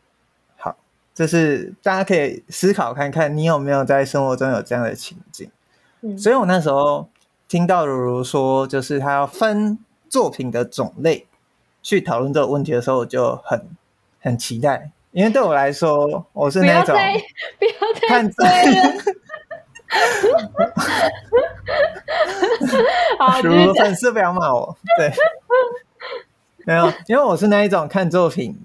[0.58, 0.76] 好，
[1.12, 5.50] 这是大家可以思考看看，你有没有在生活中有这样的情境？
[6.02, 7.08] 嗯，所以我那时候
[7.48, 9.76] 听到如如说，就是他要分
[10.08, 11.26] 作品的种类
[11.82, 13.66] 去讨论这个问题的时候，我就很
[14.20, 17.22] 很期待，因为对我来说，我是那种不要再
[17.58, 18.44] 不要再追
[18.76, 18.82] 了，
[23.18, 23.40] 好，
[23.76, 24.76] 粉丝不要骂我。
[24.96, 25.12] 对，
[26.64, 28.56] 没有，因为我是那一种看作品，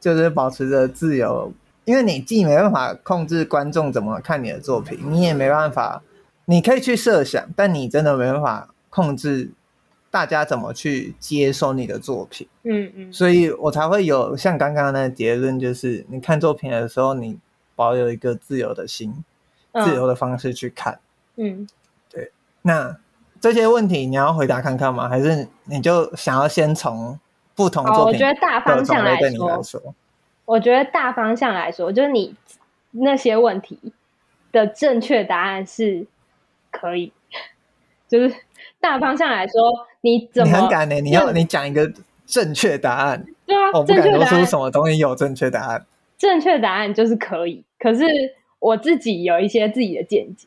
[0.00, 1.52] 就是保持着自由。
[1.84, 6.02] 因为你既没办法控制观众怎么看你的作品，你也没办法，
[6.44, 9.52] 你可以去设想，但你真的没办法控制
[10.10, 12.48] 大家怎么去接收你的作品。
[12.64, 17.38] 嗯嗯，所以我才会有像刚刚那个结论，就是你看作品的时候，你
[17.76, 19.24] 保有一个自由的心，
[19.84, 20.98] 自由的方式去看。
[21.36, 21.68] 嗯，
[22.10, 22.32] 对。
[22.62, 22.96] 那
[23.40, 25.08] 这些问题你要回答看看吗？
[25.08, 27.18] 还是你就想要先从
[27.54, 28.06] 不同作品？
[28.06, 29.18] 我觉得大方向来
[29.62, 29.94] 说。
[30.44, 32.34] 我觉得大方向来说，就是你
[32.92, 33.92] 那些问题
[34.50, 36.06] 的正确答案是
[36.70, 37.12] 可以，
[38.08, 38.34] 就是
[38.80, 39.52] 大方向来说，
[40.02, 41.00] 你怎么你很敢呢、欸？
[41.00, 41.92] 你要你讲一个
[42.26, 45.84] 正确答案，对啊，我不敢说出什么东西有正确答案。
[46.16, 48.04] 正确答案就是可以，可是
[48.58, 50.46] 我自己有一些自己的见解，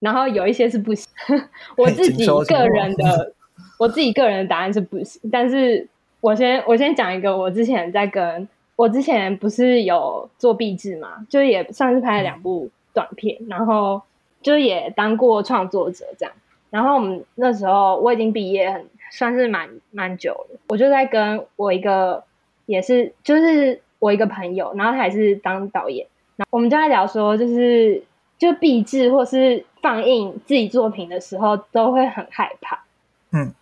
[0.00, 1.08] 然后有一些是不行。
[1.76, 3.32] 我自己个人的，
[3.78, 5.20] 我自己个人的答案是不行。
[5.30, 5.88] 但是
[6.20, 8.48] 我先我先讲一个，我之前在跟。
[8.76, 14.02] 我之前不是有做壁纸嘛，就也算是拍了两部短片，然后
[14.42, 16.34] 就也当过创作者这样。
[16.70, 22.24] 然后我们那时候我已经毕业很算是蛮蛮久了，我就在跟我一个
[22.66, 28.02] 也是就是我一个朋友，然后他也是当导演，然后我们就在聊说，就是
[28.38, 32.84] 就毕制或是放映自己作品的时候都会很害怕。
[33.32, 33.52] 嗯，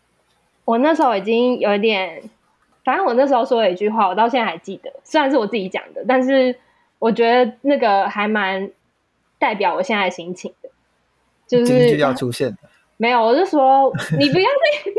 [0.65, 2.23] 我那时候已经有一点。
[2.85, 4.93] 反正我那时候说了一句话，我到现在还记得。
[5.05, 6.55] 虽然是我自己讲的，但是
[6.99, 8.71] 我觉得那个还蛮
[9.39, 10.69] 代表我现在的心情的。
[11.47, 12.55] 就是要出现
[13.05, 14.91] 没有，我就说 你不要那，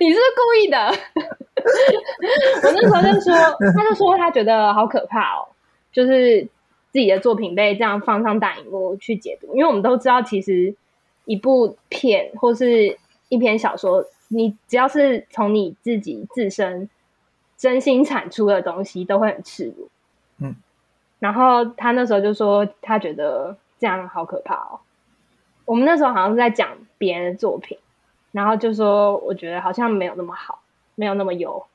[0.00, 0.78] 你你是故意的？
[2.64, 3.34] 我那时候就说，
[3.76, 5.48] 他就说他觉得好可怕哦，
[5.92, 6.42] 就是
[6.90, 9.54] 自己的作品被这样放上大荧幕去解读。
[9.54, 10.74] 因为我们都知道，其实
[11.26, 16.88] 一部片或是一篇小说，你只要是从你自己自身。
[17.58, 19.88] 真心产出的东西都会很赤裸，
[20.40, 20.54] 嗯，
[21.18, 24.78] 然后他那时候就说他觉得这样好可怕哦。
[25.68, 27.76] 我们那时候好像是在讲别人的作品，
[28.32, 30.62] 然后就说我觉得好像没有那么好，
[30.94, 31.66] 没有那么有，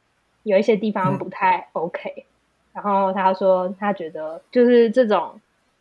[0.41, 2.11] 有一些地方不太 OK。
[2.17, 2.23] 嗯，
[2.73, 5.39] 然后他说他觉得就是这种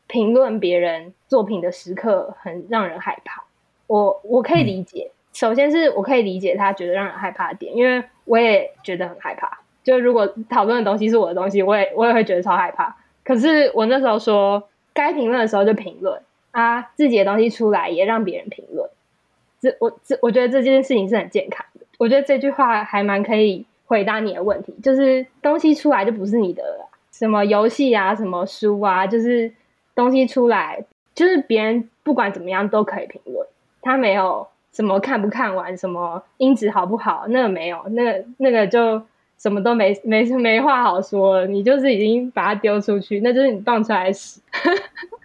[0.08, 3.44] 评论别人作品的时刻很让人害怕。
[3.86, 9.60] 我我可以理解，嗯，首先是我可以理解他觉得让人害怕的点，因为我也觉得很害怕。
[9.82, 12.94] 就如果讨论的东西是我的东西，我也我也会觉得超害怕。
[13.24, 16.20] 可是我那时候说，该评论的时候就评论
[16.52, 18.88] 啊，自己的东西出来也让别人评论。
[19.60, 21.84] 这我这我觉得这件事情是很健康的。
[21.98, 26.88] 我觉得这句话还蛮可以回答你的问题，就是东西出来就不是你的了。
[27.10, 29.52] 什么游戏啊，什么书啊，就是
[29.94, 30.84] 东西出来，
[31.14, 33.46] 就是别人不管怎么样都可以评论。
[33.82, 39.02] 他没有什么看不看完，什么音质好不好，那个没有，那个那个就。
[39.38, 44.40] 什么都没 没没话好说，你就是已经把它丢出去，那就是你放出来的屎。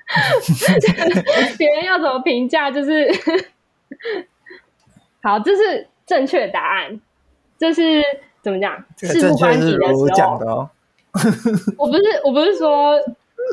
[1.57, 3.09] 别人要怎么评价，就是
[5.21, 6.99] 好，这是正确答案。
[7.57, 8.01] 这是
[8.41, 8.83] 怎么讲？
[8.97, 10.39] 事不关己的时候。
[10.49, 10.69] 哦、
[11.77, 12.99] 我不是我不是说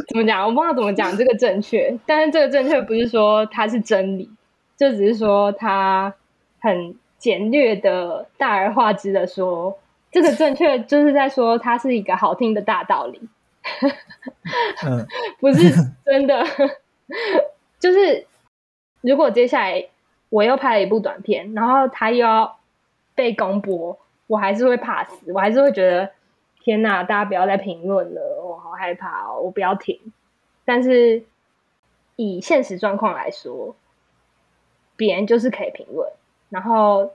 [0.09, 4.31] 怎么讲，我不知道怎么讲这个正确，但是这个正确不是说它是真理，
[4.77, 6.15] 就只是说它
[6.61, 9.79] 很简略的大而化之的说。
[10.13, 13.21] 这个正确就是在说，它是一个好听的大道理，
[14.85, 15.07] 嗯、
[15.41, 15.71] 不是
[16.05, 16.45] 真的。
[17.79, 18.27] 就是
[19.01, 19.89] 如果接下来
[20.29, 22.59] 我又拍了一部短片，然后它又要
[23.15, 26.11] 被公播，我还是会怕死，我还是会觉得
[26.63, 30.01] 天哪，大家不要再评论了，我好害怕哦，我不要停。
[30.65, 31.25] 但是
[32.17, 33.77] 以现实状况来说，
[34.97, 36.11] 别人就是可以评论，
[36.51, 37.13] 然后。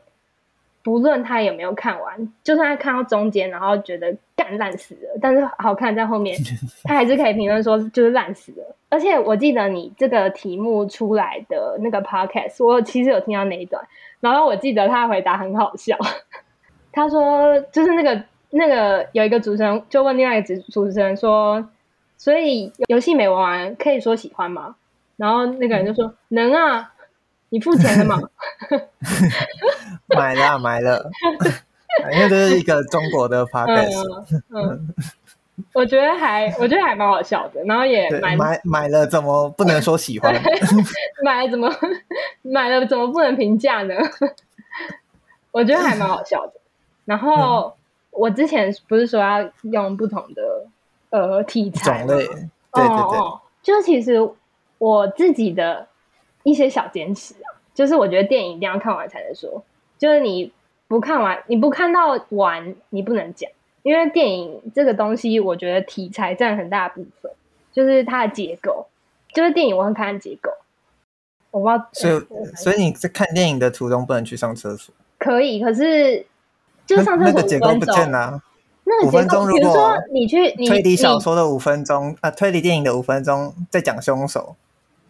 [0.81, 6.37] 不论他有没有看完，就算他看到中间，然后觉得干烂死了，但是好看在后面，
[6.83, 8.75] 他还是可以评论说就是烂死了。
[8.89, 13.85] 而且我记得你这个题目出来的那个 podcast，我其实有听到那一段，
[14.19, 15.97] 然后我记得他的回答很好笑。
[16.91, 21.69] 他说就是那个那个有一个主持人就问另外一个主主持人说，
[22.17, 24.75] 所以游戏没玩完可以说喜欢吗？
[25.17, 26.93] 然后那个人就说能啊。
[27.51, 28.15] 你付钱了吗？
[30.17, 31.09] 买了、啊，买了。
[32.13, 34.25] 因为这是一个中国的 podcast。
[34.49, 34.93] 嗯，嗯
[35.73, 37.61] 我觉得还，我觉得还蛮好笑的。
[37.65, 40.33] 然后也买买买了，怎么不能说喜欢？
[41.23, 41.69] 买了怎么
[42.41, 43.95] 买了怎么不能评价呢？
[45.51, 46.53] 我觉得还蛮好笑的。
[47.05, 47.75] 然后
[48.11, 50.67] 我之前不是说要用不同的
[51.09, 52.25] 呃题材种类？
[52.25, 52.87] 对对对，
[53.19, 54.29] 哦、就其实
[54.77, 55.87] 我自己的。
[56.43, 59.61] 一些小坚持啊，就是我觉得电影一定要看完才能说，
[59.99, 60.51] 就是你
[60.87, 63.51] 不看完，你不看到完，你不能讲，
[63.83, 67.31] 因为电影这个东西，我觉得题材占很大部分，
[67.71, 68.87] 就是它的结构，
[69.33, 70.49] 就是电影我很看结构，
[71.51, 76.25] 我不知道，所以所以你在看电影的途中不能去上厕所，可以，可是
[76.87, 78.41] 就上厕所那个结构不见了。
[79.03, 84.55] 五分钟，如果你去你推理小说的五分钟啊，推理电影的五分钟在讲凶手，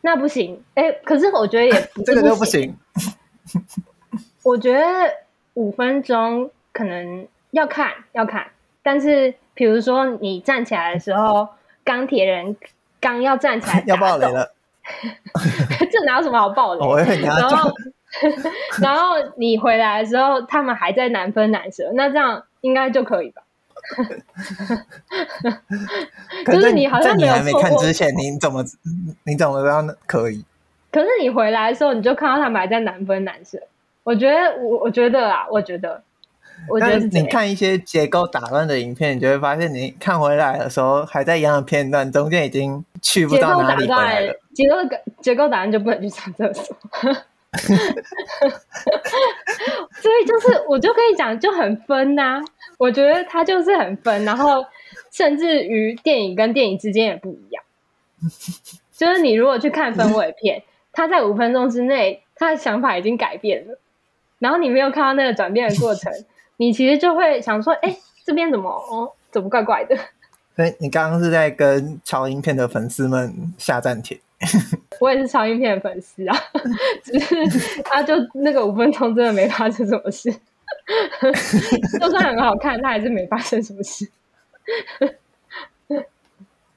[0.01, 0.61] 那不行。
[0.73, 2.75] 哎、欸，可是我觉得也 不这个就不行。
[4.43, 4.83] 我觉得
[5.53, 8.47] 五分钟可能要看要看，
[8.81, 11.49] 但是比如说你站起来的时候，
[11.83, 12.55] 钢铁人
[12.99, 14.51] 刚要站起来 要爆雷了，
[15.91, 17.21] 这哪有什么好爆雷？
[17.21, 17.71] 然后
[18.81, 23.43] 然后你回来的时候，他们还在难分难舍，那这样应该就可以吧？
[26.45, 28.63] 可是你好像没有，在你还没看之前，你怎么
[29.25, 30.43] 你怎么知道可以？
[30.91, 33.59] 可是你回来的时候，你就看到他们还在难分难舍。
[34.03, 36.03] 我觉得，我我觉得啊，我觉得，
[36.67, 44.33] 我觉得你看一些结构打乱的影片，你就会发现，你看回来的时候还在一样的片段，中间已经去不到哪里回来了。
[44.53, 44.75] 结构
[45.21, 46.75] 结构打乱就不能去上厕所。
[50.01, 52.41] 所以就是我就跟你讲，就很分呐、啊。
[52.77, 54.65] 我觉得他就是很分，然后
[55.11, 57.63] 甚至于电影跟电影之间也不一样。
[58.95, 63.79] 就是你如果去看氛围片，他在五分钟之内，他的想法已经改变了，
[64.39, 66.11] 然后你没有看到那个转变的过程，
[66.57, 69.95] 你其实就会想说：哎，这边怎么哦，怎么怪怪的？
[70.55, 74.19] 所以你刚刚是在跟超音片的粉丝们下战帖。
[75.01, 76.35] 我也是超音片的粉丝啊，
[77.03, 80.33] 只是他就那个五分钟真的没发生什么事。
[81.99, 84.09] 就算很好看，他还是没发生什么事。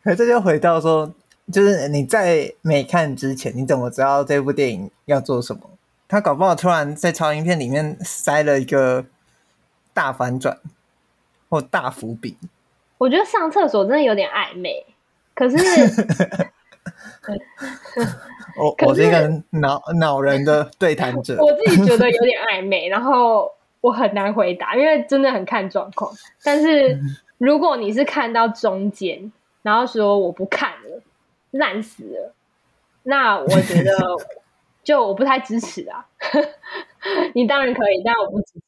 [0.03, 1.15] 可这就回到说，
[1.53, 5.61] 就是你在没看之前，你怎么知道这部电影要做什么？
[6.13, 9.07] 他搞不好突然在超英片里面塞了一个
[9.95, 10.59] 大反转
[11.49, 12.37] 或大伏笔。
[12.99, 14.85] 我觉得上厕所真的有点暧昧，
[15.35, 15.57] 可是
[18.61, 23.51] 我我是一个脑脑人的对谈者，我自己觉得有点暧昧，然后。
[23.81, 26.15] 我很难回答，因为真的很看状况。
[26.45, 27.01] 但是
[27.39, 29.33] 如果你是看到中间，
[29.63, 31.03] 然后说我不看了，
[31.51, 32.33] 烂死了，
[33.03, 33.93] 那我觉得
[34.83, 36.07] 就我不太支持啊。
[37.35, 38.61] 你当然可以，但我不支持。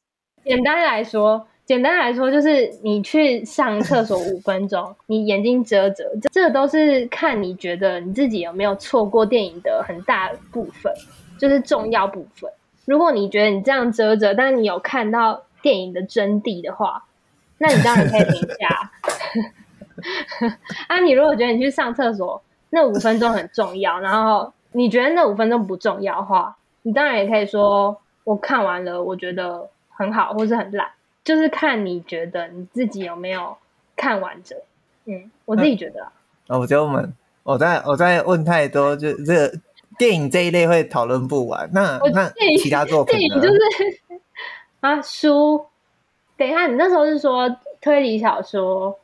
[0.44, 10.92] 简单来说，简单来说就是你去上厕所五分钟，你眼睛遮着，这都是看你觉得你自己有没有错过电影的很大部分，
[11.38, 12.50] 就是重要部分。
[12.84, 17.04] 如果你觉得你这样遮着，但你有看到电影的真谛的话，
[17.56, 18.90] 那你当然可以停下。
[20.88, 30.90] 啊，你如果觉得你去上厕所那五分钟很重要，然后你觉得那五分钟不重要的话，你当然也可以说我看完了，我觉得很好，或是很烂，
[31.24, 33.56] 就是看你觉得你自己有没有
[33.96, 34.58] 看完整。
[35.04, 36.12] 嗯，我自己觉得啊。
[36.48, 39.58] 啊，我觉得我们我在我在问太多，就这个。
[39.96, 43.20] 电影这一类会讨论不完，那那其他作品呢？
[43.20, 43.60] 电影就是
[44.80, 45.66] 啊，书。
[46.36, 47.48] 等一下，你那时候是说
[47.80, 48.98] 推理小说？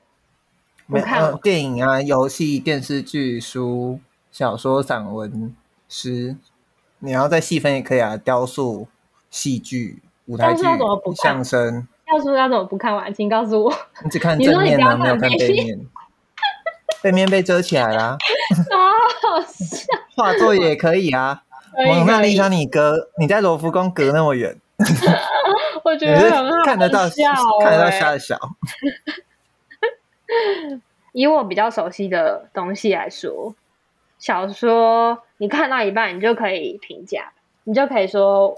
[0.87, 4.01] 没看、呃、电影啊，游戏、电视剧、书、
[4.31, 5.55] 小说、散文、
[5.89, 6.37] 诗，
[7.01, 8.17] 你要再细分也可以啊。
[8.17, 8.87] 雕塑、
[9.31, 10.63] 戏剧、舞台剧、
[11.17, 11.87] 相声。
[12.07, 13.13] 雕塑要怎么不看完？
[13.13, 13.73] 请告诉我。
[14.05, 15.79] 你只看 正面啊，没有看背面。
[17.03, 18.19] 背面被遮起来了。
[18.71, 19.87] 好好笑。
[20.15, 21.43] 画作也可以啊，
[21.87, 24.57] 蒙娜丽莎，你隔你在罗浮宫隔那么远，
[25.83, 27.09] 我觉得很，看得到，
[27.63, 28.39] 看得到笑的笑。
[31.13, 33.55] 以我比较熟悉的东西来说，
[34.21, 37.33] 小说你看到一半，你就可以评价，
[37.65, 38.55] 你就可以说，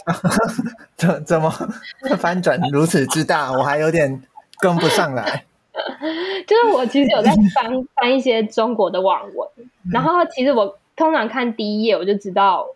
[0.96, 1.50] 怎怎么
[2.20, 4.22] 翻转如此之大，我还有点
[4.58, 5.46] 跟不上来。
[6.46, 9.48] 就是我其实有在翻翻一些中国的网文，
[9.90, 10.76] 然后其实我。
[10.94, 12.66] 通常看第一页我就知道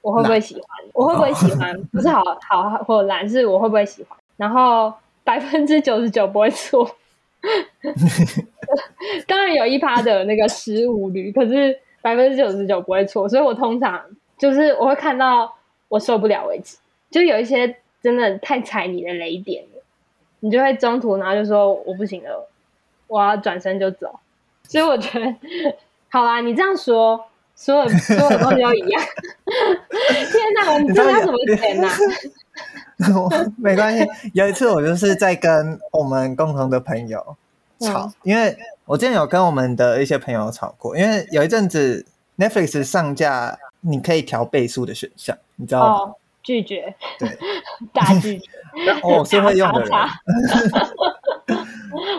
[0.00, 0.64] 我会不会喜欢，
[0.94, 4.18] 我会不会喜欢，不是好好或懒，是我会不会喜欢。
[4.38, 6.96] 然后百分之九十九不会错，
[9.26, 13.28] 当然有一趴的那个失误率，可是百分之九十九不会错。
[13.28, 14.00] 所以我通常
[14.38, 15.54] 就是我会看到
[15.88, 16.76] 我受不了为止，
[17.10, 19.82] 就有一些真的太踩你的雷点了，
[20.40, 22.48] 你就会中途然后就说我不行了，
[23.06, 24.18] 我要转身就走。
[24.68, 25.34] 所以我觉得。
[26.08, 29.02] 好啦，你这样说，所有 所有东西都一样。
[30.30, 31.88] 天哪，我们这要怎么填呢？
[33.58, 37.36] 没关系，有一次我就是在跟我们共同的朋友
[37.80, 42.04] 吵，嗯、因为我之前有跟我们的一些朋友吵过，因为有一阵子
[42.36, 45.94] Netflix 上架你可以调倍数的选项，你知道吗？
[45.94, 47.38] 哦，拒绝，对，
[47.92, 48.50] 大拒绝。
[49.04, 49.90] 我是会用的人。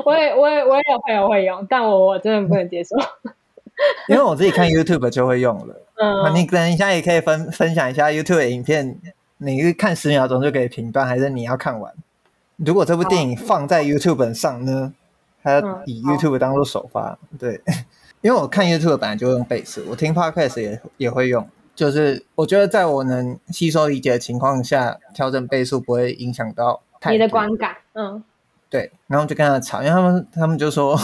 [0.06, 2.96] 我也，我也，我也有朋友会用，但我我真的不能接受。
[4.08, 5.82] 因为我自己看 YouTube 就会用了。
[5.96, 8.98] 嗯，你等一下也可以分分享一下 YouTube 的影片，
[9.40, 11.94] 你是看十秒钟就可以评断，还是你要看完？
[12.56, 14.94] 如果这部电影放在 YouTube 上呢？
[15.46, 17.18] 还要以 YouTube 当做首发？
[17.32, 17.62] 嗯、对，
[18.22, 21.48] 因为我看 YouTube 本来就用倍数，我听 Podcast 也也会用。
[21.76, 27.76] 就是我觉得在我能吸收理解的情况下，调整倍数不会影响到太你的观感。
[27.94, 28.24] 嗯，
[28.70, 28.92] 对。
[29.08, 31.00] 然后就跟他吵，因为他们他们就说，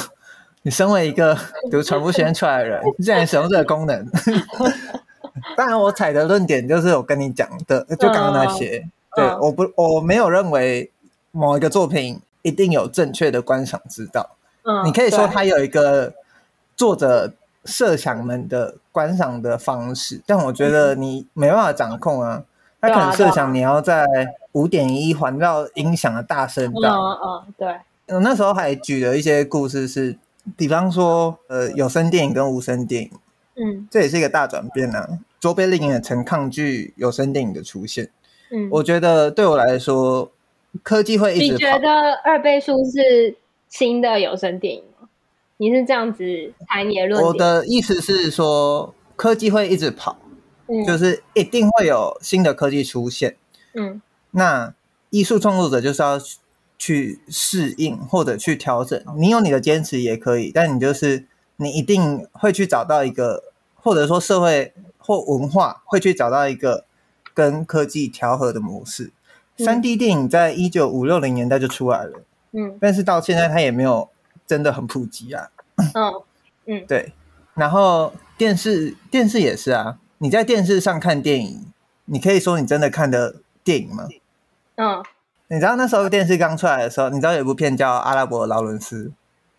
[0.63, 1.37] 你身为一个
[1.69, 4.09] 读传播学院出来的人，你竟然使用这个功能。
[5.57, 8.77] 当然，我踩的论点就是我跟你讲的，就刚刚那些。
[8.77, 10.89] 嗯、对，嗯、我不我没有认为
[11.31, 14.37] 某一个作品一定有正确的观赏之道。
[14.63, 16.13] 嗯，你可以说它有一个
[16.75, 17.33] 作者。
[17.63, 22.43] 设想们的观赏的方式，但我觉得你没办法掌控啊。
[22.81, 24.03] 他可能设想你要在
[24.53, 26.97] 五点一环绕音响的大声道。
[26.99, 28.15] 嗯嗯，对。
[28.15, 30.17] 我那时候还举了一些故事是，
[30.57, 33.11] 比方说，呃，有声电影跟无声电影，
[33.57, 35.19] 嗯，这也是一个大转变呢、啊。
[35.39, 38.09] 卓别林也曾抗拒有声电影的出现。
[38.49, 40.31] 嗯，我觉得对我来说，
[40.83, 41.53] 科技会一直。
[41.53, 43.35] 你觉得二倍速是
[43.67, 45.07] 新的有声电影吗？
[45.57, 46.23] 你是这样子
[46.67, 47.27] 谈你的论点？
[47.27, 50.17] 我的意思是说，科技会一直跑，
[50.67, 53.37] 嗯，就是一定会有新的科技出现，
[53.73, 54.01] 嗯，
[54.31, 54.73] 那
[55.11, 56.19] 艺术创作者就是要
[56.79, 58.99] 去适应或者去调整。
[59.17, 63.43] 你有你的坚持也可以，但你就是你一定会去找到一个，
[63.75, 66.85] 或者说社会或文化会去找到一个
[67.35, 69.11] 跟科技调和的模式。
[69.57, 74.09] 三 D 电影在一九五六零年代就出来了，嗯，但是到现在它也没有。
[74.47, 75.47] 真的很普及啊！
[75.77, 76.13] 嗯
[76.67, 77.13] 嗯，对。
[77.53, 79.97] 然后电视电视也是啊。
[80.17, 81.71] 你在电视上看电影，
[82.03, 84.09] 你可以说你真的看的电影吗？
[84.75, 85.01] 嗯。
[85.47, 89.05] 你知道那时候电视刚出来的时候，你知道有一部片叫《阿拉伯劳伦斯》？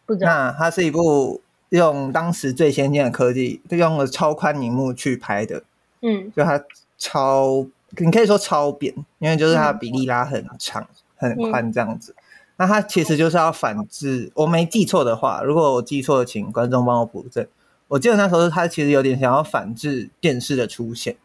[0.05, 0.31] 不知道。
[0.31, 1.41] 那它是一部
[1.71, 5.63] 用当时最先进的科技，就用了超宽荧幕去拍的。
[6.03, 6.31] 嗯。
[6.37, 6.63] 就它
[6.99, 7.65] 超，
[7.99, 10.87] 你可以说超扁，因为就是它的比例拉很长、
[11.17, 12.15] 很宽这样子。
[12.57, 17.47] 那它其实就是要反制，我没记错的话，如果我记错了，请观众帮我补正。
[17.89, 21.17] 我记得那时候它其实有点想要反制电视的出现，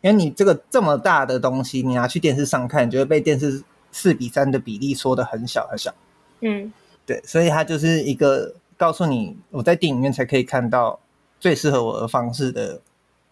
[0.00, 5.92] 因为你这个这么大的东西，你拿去电视上看，你就会被电视四比三的比例缩的很小很小。
[6.40, 6.72] 嗯，
[7.04, 11.00] 对，所以它就是一个告诉你，我在电影院才可以看到
[11.40, 12.80] 最适合我的方式的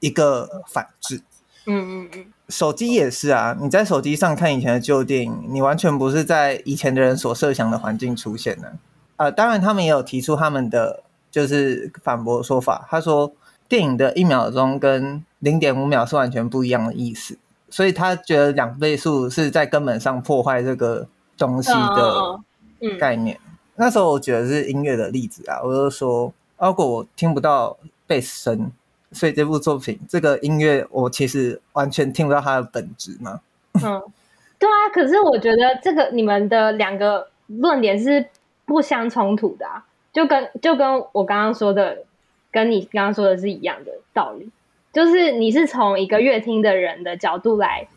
[0.00, 1.20] 一个反制。
[1.66, 3.56] 嗯嗯嗯，手机也是啊。
[3.60, 8.68] 你在手机上看以前的旧电影，你完全不是在以前的人所设想的环境出现的。
[9.16, 12.86] 啊、呃，当然他们也有提出他们的就是反驳说法。
[12.90, 13.32] 他说，
[13.68, 17.38] 电影的一秒钟跟零点五秒是完全不一样的意思，
[17.70, 21.06] 所以他觉得两倍速是在根本上破坏这个
[21.38, 22.40] 东西的
[22.98, 23.36] 概念。
[23.36, 28.72] 哦嗯、那时候我觉得是音乐的例子啊，我就说，如果我听不到贝斯声。
[29.12, 33.40] 所以这部作品，这个音乐，我其实完全听不到它的本质嘛。
[33.74, 34.00] 嗯，
[34.58, 34.88] 对啊。
[34.92, 38.26] 可是我觉得这个你们的两个论点是
[38.64, 42.04] 不相冲突的啊，就跟就跟我刚刚说的，
[42.52, 44.48] 跟你刚刚说的是一样的道理。
[44.92, 47.88] 就是你是从一个乐听的人的角度来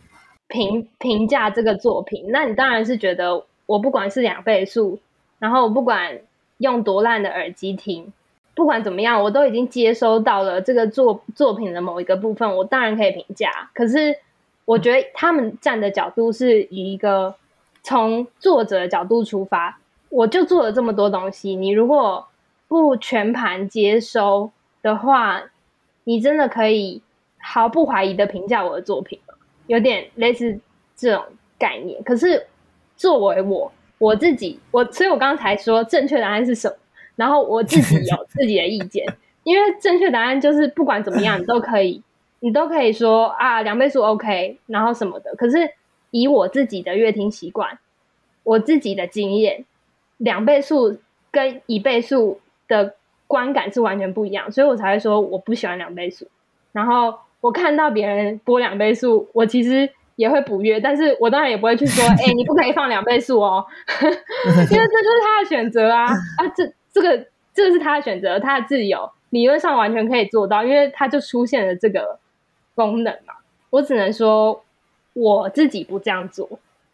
[0.48, 5.00] 评评价这个作品，那你当然是觉得我不管是两倍速，
[5.38, 6.20] 然后我不管
[6.58, 8.12] 用多烂的耳机听。
[8.56, 13.50] 不管怎么样，我都已经接收到了这个作作品的某一个部分，我当然可以评价。
[13.74, 14.16] 可是，
[14.66, 17.36] 我觉得他们站的角度是以一个
[17.82, 19.80] 从作者的角度出发，
[20.10, 22.28] 我就做了这么多东西，你如果
[22.68, 24.52] 不全盘接收
[24.82, 25.44] 的话，
[26.04, 27.02] 你真的可以
[27.40, 29.34] 毫不怀疑的评价我的作品吗？
[29.68, 30.60] 有点类似
[30.96, 31.24] 这种
[31.58, 32.04] 概念。
[32.04, 32.46] 可是，
[32.96, 36.76] 作为我我自己，我所以，我刚才说正确答案是什么？
[37.16, 39.06] 然后我自己有自己的意见，
[39.44, 42.02] 因为正确答案就是不管怎么样，你都可以，
[42.40, 45.36] 你都可以说啊，两倍速 OK，然后什么的。
[45.36, 45.72] 可是
[46.10, 47.78] 以我自己的乐听习惯，
[48.44, 49.66] 我自己的经验，
[50.18, 50.98] 两倍速
[51.32, 52.96] 跟一倍速的
[53.28, 56.28] 观感是完全不一样，所以我才会说我不喜欢两倍速。
[56.72, 63.64] 然后我看到别人播两倍速，我其实也会补约，但是我当然也不会去说， 哎、欸，你不可以放两倍速哦，
[64.02, 64.16] 因为
[64.58, 66.74] 这就是他的选择啊啊这。
[66.94, 72.20] 这个这个是他的选择，他的自由，理论上完全可以做到，因为他就出现了这个
[72.76, 73.34] 功能嘛。
[73.72, 74.64] 我只能说
[75.14, 76.48] 我自己不这样做，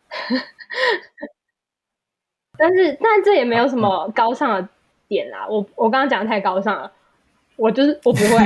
[2.57, 4.69] 但是但这也没有什么高尚的
[5.09, 5.45] 点啦。
[5.49, 6.89] 我我刚刚讲的太高尚了，
[7.57, 8.37] 我就是我不会。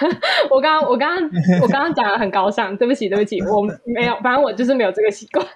[0.50, 5.46] 我刚刚我刚刚我刚刚讲的很高尚，对不起对不起，我没有，反正我就是没有这个习惯。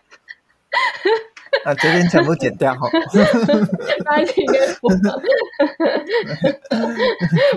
[1.64, 2.88] 啊，这边全部剪掉哈。
[4.06, 4.62] 安静点，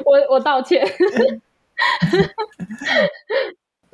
[0.06, 0.86] 我我道歉。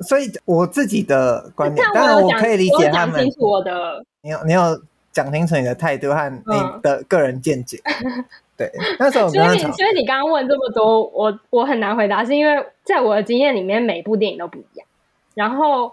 [0.00, 3.26] 所以我自己的观点，当然我可以理解他们。
[3.38, 4.82] 我的，你有你有
[5.12, 7.80] 讲清楚你的态度和你的个人见解。
[8.04, 8.24] 嗯、
[8.56, 14.86] 对，那时候所以所以你刚刚问这么多，我我很难回答，是因为在我的经验里面，每部电影都不一样。
[15.34, 15.92] 然后，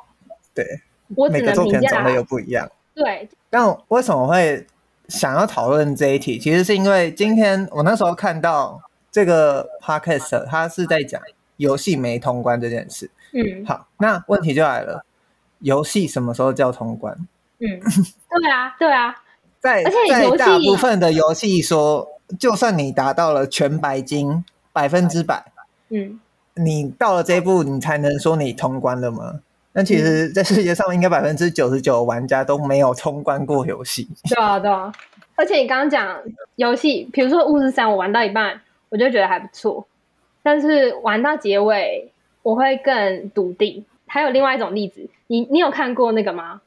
[0.53, 0.65] 对，
[1.15, 2.69] 我只能评价，每个作品种类又不一样。
[2.93, 3.29] 对。
[3.51, 4.65] 但为什么会
[5.07, 6.39] 想要讨论这一题？
[6.39, 8.81] 其实是因为今天我那时候看到
[9.11, 11.21] 这个 podcast，他是在讲
[11.57, 13.11] 游戏没通关这件事。
[13.33, 15.05] 嗯，好，那问题就来了，
[15.59, 17.13] 游戏什么时候叫通关？
[17.59, 19.15] 嗯，对啊，对啊，
[19.59, 22.07] 在在大部分的游戏说，
[22.39, 24.43] 就算你达到了全白金
[24.73, 25.51] 百分之百，
[25.89, 26.19] 嗯，
[26.55, 29.41] 你到了这一步，你才能说你通关了吗？
[29.73, 34.07] 那其实，在世界上应该百分之九十九玩家都没有通关过游戏。
[34.29, 34.91] 对啊，对啊，
[35.35, 36.21] 而且你刚刚讲
[36.55, 39.85] 游戏，比如说《巫师三》，我玩到一半，我就觉得还不错，
[40.43, 42.07] 但是玩到结尾。
[42.43, 43.85] 我会更笃定。
[44.07, 46.59] 还有另外一种例子，你你有看过那个吗？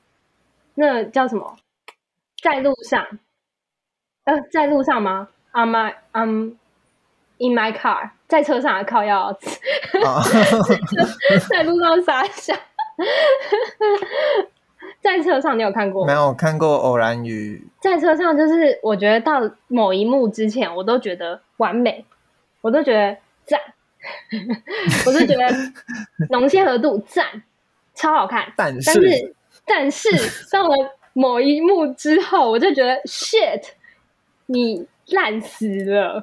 [0.77, 1.57] 那叫什么？
[2.41, 3.05] 在路上？
[4.23, 6.51] 呃，在路上吗？On my, um,
[7.39, 9.33] in my car，在车上的靠要
[11.51, 12.55] 在路上傻笑。
[15.01, 16.07] 在车上，你有看过？
[16.07, 17.57] 没有看过《偶然与》。
[17.83, 22.05] 在车上，就是我觉得到某一幕之前，我都觉得完美，
[22.61, 23.61] 我都觉得赞。
[25.07, 25.47] 我都觉得
[26.31, 27.43] 浓鲜合度赞，
[27.95, 28.53] 超好看。
[28.57, 29.35] 但是，
[29.65, 30.75] 但是，但是到了
[31.15, 33.63] 某一幕之后，我就觉得 shit，
[34.47, 36.23] 你烂死了。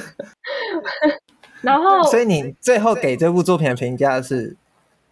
[1.62, 4.56] 然后，所以你最后给这部作品的评价是？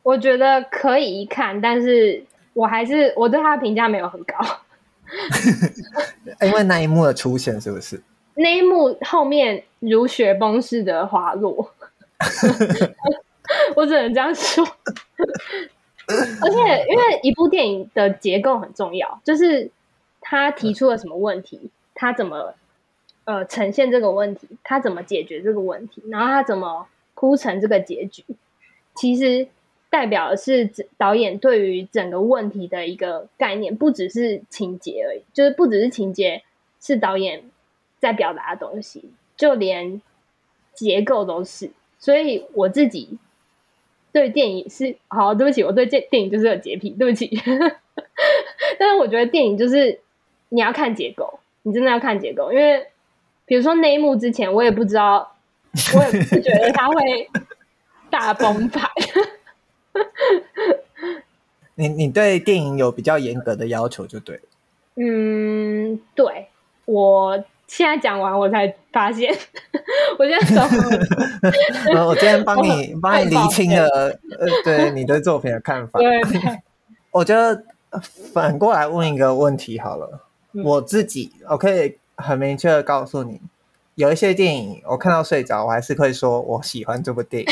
[0.02, 2.24] 我觉得可以一看，但是
[2.54, 4.36] 我还是我对他的评价没有很高。
[6.46, 8.02] 因为那一幕的出现，是不是？
[8.36, 11.72] 那一幕后面如雪崩似的滑落，
[13.74, 14.64] 我只能这样说。
[16.06, 19.70] 而且，因为一部电影的结构很重要，就是
[20.20, 22.54] 他提出了什么问题，他怎么
[23.24, 28.24] 呃呈现这个问题，他怎么解决这个问题，然后他怎么哭成这个结局，
[28.94, 29.48] 其实
[29.90, 36.42] 代表的是导演对于整个问题的一个概念，不只是情节而已，就是不只是情节，
[36.80, 37.44] 是导演。
[38.00, 40.00] 在表达的东西，就连
[40.72, 41.68] 结构都是，
[41.98, 43.18] 所以我自己
[44.12, 47.28] 对电影是好，对不起，我对电电影就是有洁癖，对不起。
[48.78, 49.98] 但是我觉得电影就是
[50.50, 52.86] 你要看结构，你真的要看结构，因为
[53.44, 55.34] 比如说那一幕之前，我也不知道，
[55.96, 57.28] 我也不是觉得他会
[58.10, 58.88] 大崩盘。
[61.76, 64.40] 你你对电影有比较严格的要求，就对。
[64.96, 66.48] 嗯，对
[66.84, 67.44] 我。
[67.68, 69.30] 现在讲完，我才发现，
[70.18, 70.62] 我现在说，
[72.08, 73.86] 我今天帮你帮你厘清了，
[74.38, 75.98] 呃，对你对作品的看法。
[75.98, 76.62] 对，对，对，
[77.10, 77.62] 我觉得
[78.32, 80.24] 反过来问一个问题好了，
[80.54, 83.38] 嗯、我自己我可以很明确的告诉你，
[83.96, 87.48] 有一些电影我看到睡着，我还是会说我喜欢这部电影。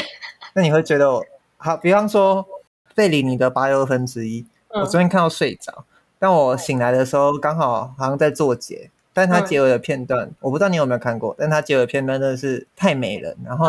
[0.55, 1.23] 那你会觉得我
[1.57, 1.77] 好？
[1.77, 2.45] 比方说
[2.95, 5.85] 《费里尼的八又二分之一》，嗯，我昨天看到睡着，
[6.19, 8.91] 但我醒来的时候刚好好像在做结。
[9.13, 11.35] 但他结尾的片段，嗯、我不知道你有没有看过。
[11.39, 13.67] 但他结尾的片段真的是太美了，然后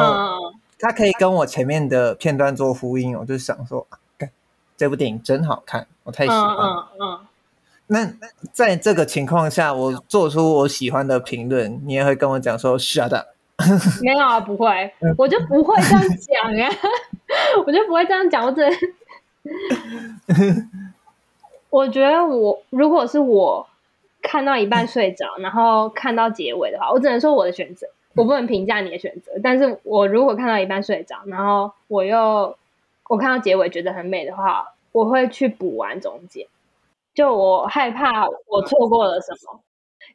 [0.78, 3.18] 他可以跟我前面的片段做呼应。
[3.18, 3.88] 我就想说，
[4.76, 6.90] 这部电影真好看，我太喜欢了。
[7.00, 7.20] 嗯嗯
[7.88, 13.28] 嗯、那在这个情况下，我做出我喜欢的评论，你也会跟我讲说 “shut up”？
[14.04, 16.70] 没有啊，不会，我就不会这样讲啊，
[17.66, 18.46] 我就不会这样讲。
[18.46, 18.62] 我只，
[21.70, 23.68] 我觉得我如果是我。
[24.20, 29.32] 看到一半睡着，然后看到结尾的话，我只能说我的选择，我不能评价你的选择。
[29.42, 32.58] 但是我如果看到一半睡着，然后我又
[33.08, 36.46] 我看到结尾觉得很美的话，我会去补完中间。
[37.14, 39.62] 就我害怕我错过了什么。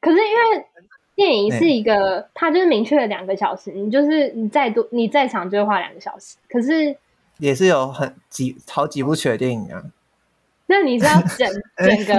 [0.01, 0.67] 可是因为
[1.15, 6.37] 电影是一个，它就是明确的两个小时，你就是你再多你再长就会花两个小时。
[6.49, 6.97] 可是
[7.39, 9.83] 也是有很几好几部曲的电影啊。
[10.67, 11.47] 那你知道整
[11.77, 12.15] 整个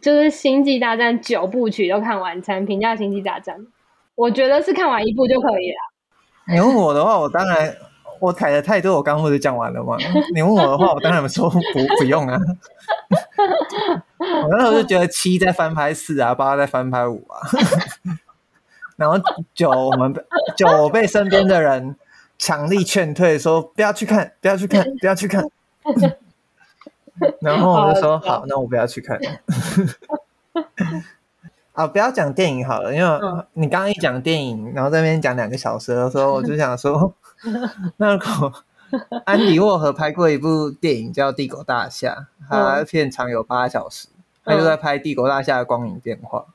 [0.00, 3.58] 就是《星际大战》九部曲都看完才评价《星际大战》？
[4.14, 6.54] 我觉得是看完一部就可以了。
[6.54, 7.76] 你问我的话，我当然
[8.18, 9.96] 我踩的太多，我刚刚不是讲完了吗？
[10.34, 11.58] 你问我的话，我当然说不
[11.98, 12.38] 不用啊。
[14.18, 17.38] 我那时候就觉得七在翻拍四啊，八在翻拍五啊。
[18.98, 19.16] 然后
[19.54, 20.12] 酒我们
[20.58, 21.94] 酒我被身边的人
[22.36, 25.48] 强力劝退，说不要去看，不要去看， 不要去看。
[27.40, 29.18] 然后我就说好，那我不要去看。
[31.72, 33.08] 啊，不要讲电影好了，因为
[33.52, 37.14] 你刚刚一讲电影，然后在那边讲两个小时的时候，我就想说，
[37.98, 38.52] 那如果
[39.24, 44.08] 安迪沃荷拍过一部电影叫《帝国大厦》，它片长有八小时，
[44.44, 46.46] 他就在拍帝国大厦的光影变化。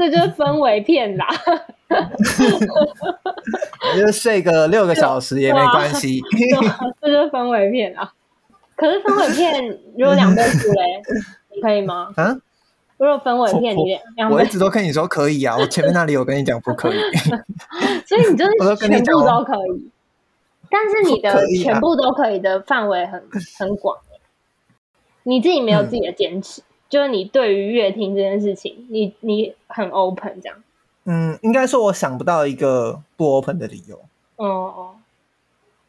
[0.00, 1.26] 这就是氛围片啦，
[3.94, 6.22] 就睡个六个小时也没关系。
[7.02, 8.10] 这就是氛围片啊。
[8.76, 11.02] 可是氛围片如果两倍速嘞，
[11.54, 12.10] 你可以吗？
[12.16, 12.34] 啊？
[12.96, 13.82] 如果氛围片你
[14.16, 15.54] 两，我一直都跟你说可以啊。
[15.58, 16.98] 我前面那里有跟你讲不可以，
[18.08, 18.52] 所以你就是
[18.88, 19.90] 全部都可以。
[20.70, 23.22] 但是你的全部都可以的范围很
[23.58, 23.98] 很广，
[25.24, 26.62] 你自己没有自己的坚持。
[26.90, 30.58] 就是你对于乐听这件事情，你你很 open 这样。
[31.04, 33.96] 嗯，应该说我想不到一个不 open 的理由。
[34.36, 34.90] 哦哦，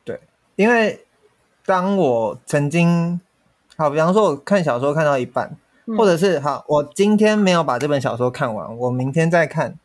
[0.06, 0.20] 对，
[0.56, 1.04] 因为
[1.66, 3.20] 当我曾经
[3.76, 9.78] 好，比方说我看小说看到一半，嗯、或者是好，我今天没有把这本小说看完，我明天再看，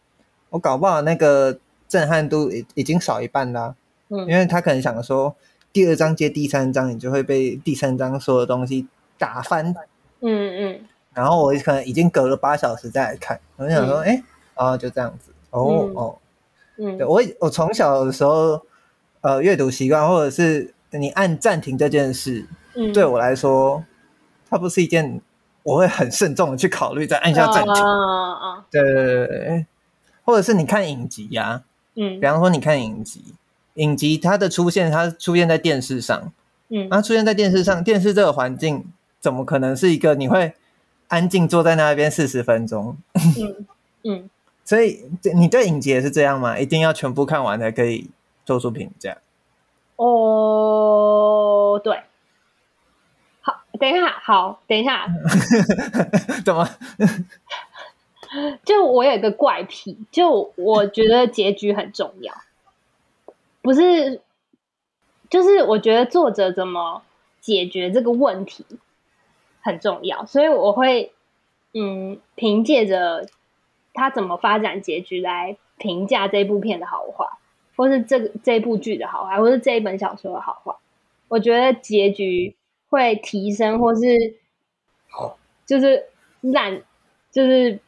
[0.50, 1.58] 我搞不好那个
[1.88, 3.74] 震撼度已已经少一半啦。
[4.08, 5.34] 嗯，因为他可能想说，
[5.72, 8.86] 第二章接第三章，你就会被第三章所有东西
[9.16, 9.74] 打翻。
[10.20, 10.80] 嗯嗯。
[11.16, 14.24] 然后我可能已经隔了八小时再来看，我就想说，哎、嗯，
[14.56, 16.18] 哦，就这样子，哦、嗯、哦，
[16.76, 18.60] 嗯，对我我从小的时候，
[19.22, 23.82] 呃，阅读习惯或者是你按暂停这件事，嗯，对我来说，
[24.50, 25.22] 它不是一件
[25.62, 29.66] 我会很慎重的去考虑再按下暂停，啊啊，对对对对，
[30.22, 31.62] 或者是你看影集呀、啊，
[31.94, 33.24] 嗯，比方说你看影集，
[33.74, 36.30] 影集它的出现，它出现在电视上，
[36.68, 38.84] 嗯，它出现在电视上，电视这个环境
[39.18, 40.54] 怎么可能是一个你会
[41.08, 43.66] 安静坐在那边四十分钟，嗯
[44.02, 44.30] 嗯，
[44.64, 45.04] 所以
[45.34, 46.58] 你对影集也是这样吗？
[46.58, 48.10] 一定要全部看完才可以
[48.44, 49.16] 做出评价？
[49.96, 52.02] 哦，对，
[53.40, 55.06] 好，等一下，好，等一下，
[56.44, 56.68] 怎么？
[58.64, 62.34] 就我有一个怪癖，就我觉得结局很重要，
[63.62, 64.20] 不是，
[65.30, 67.02] 就是我觉得作者怎么
[67.40, 68.66] 解决这个问题。
[69.66, 71.12] 很重要，所以我会
[71.74, 73.26] 嗯，凭借着
[73.92, 77.26] 他怎么发展结局来评价这部片的好坏，
[77.76, 80.72] 或是这个这部剧的好坏，或是这一本小说的好坏。
[81.26, 82.54] 我觉得结局
[82.88, 84.06] 会提升，或是
[85.66, 86.06] 就是
[86.40, 86.80] 烂，
[87.32, 87.80] 就是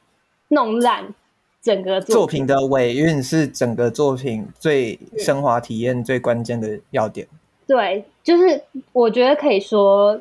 [0.48, 1.14] 弄烂
[1.62, 7.28] 整个作品，作品的尾韵是整个作品最升华体验最关键的要点。
[7.66, 10.20] 对，就是我觉得可以说。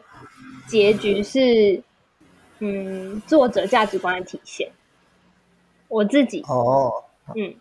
[0.68, 1.82] 结局是，
[2.60, 4.70] 嗯，作者价值观的体现。
[5.88, 7.06] 我自己哦，
[7.36, 7.56] 嗯，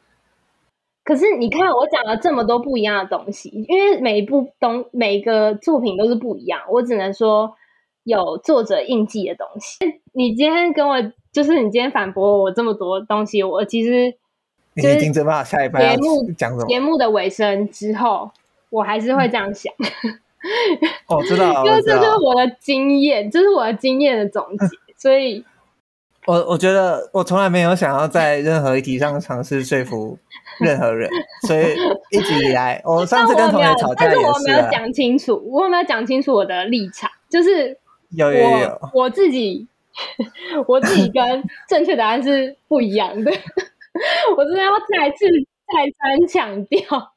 [1.05, 7.55] 可是你看，我讲了这么多不一样的东西，因为每一部东每一个作品都是不一样，我只能说
[8.03, 9.79] 有作者印记的东西。
[10.13, 10.97] 你今天跟我，
[11.31, 14.17] 就是你今天反驳我这么多东西，我其实
[14.75, 16.67] 你已经知道下一节目讲什么。
[16.67, 18.33] 节目的尾声之后，
[18.71, 19.73] 我还是会这样想。
[19.79, 20.19] 嗯
[21.09, 24.67] 哦，知道， 因为这就是我的经验，这是我的经验的总结，
[24.97, 25.45] 所以，
[26.27, 30.19] 我我觉得我从来没有想要在任何议题上尝试说服
[30.61, 31.09] 任何人，
[31.47, 31.77] 所以
[32.11, 37.79] 一直以来，我上次跟同学吵架也是，但是我没有讲清楚，我有没有讲清楚我的立场，就是
[38.11, 39.67] 有有有，我自己，
[40.67, 43.31] 我自己跟正确答案是不一样的，
[44.37, 45.27] 我真的要再次
[45.67, 47.13] 再三强调。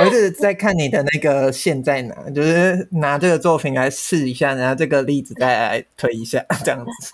[0.00, 7.12] 我一直在看你的那个线在哪，就是拿这个作品来试一下，然后这个例子再来推一下，这样子。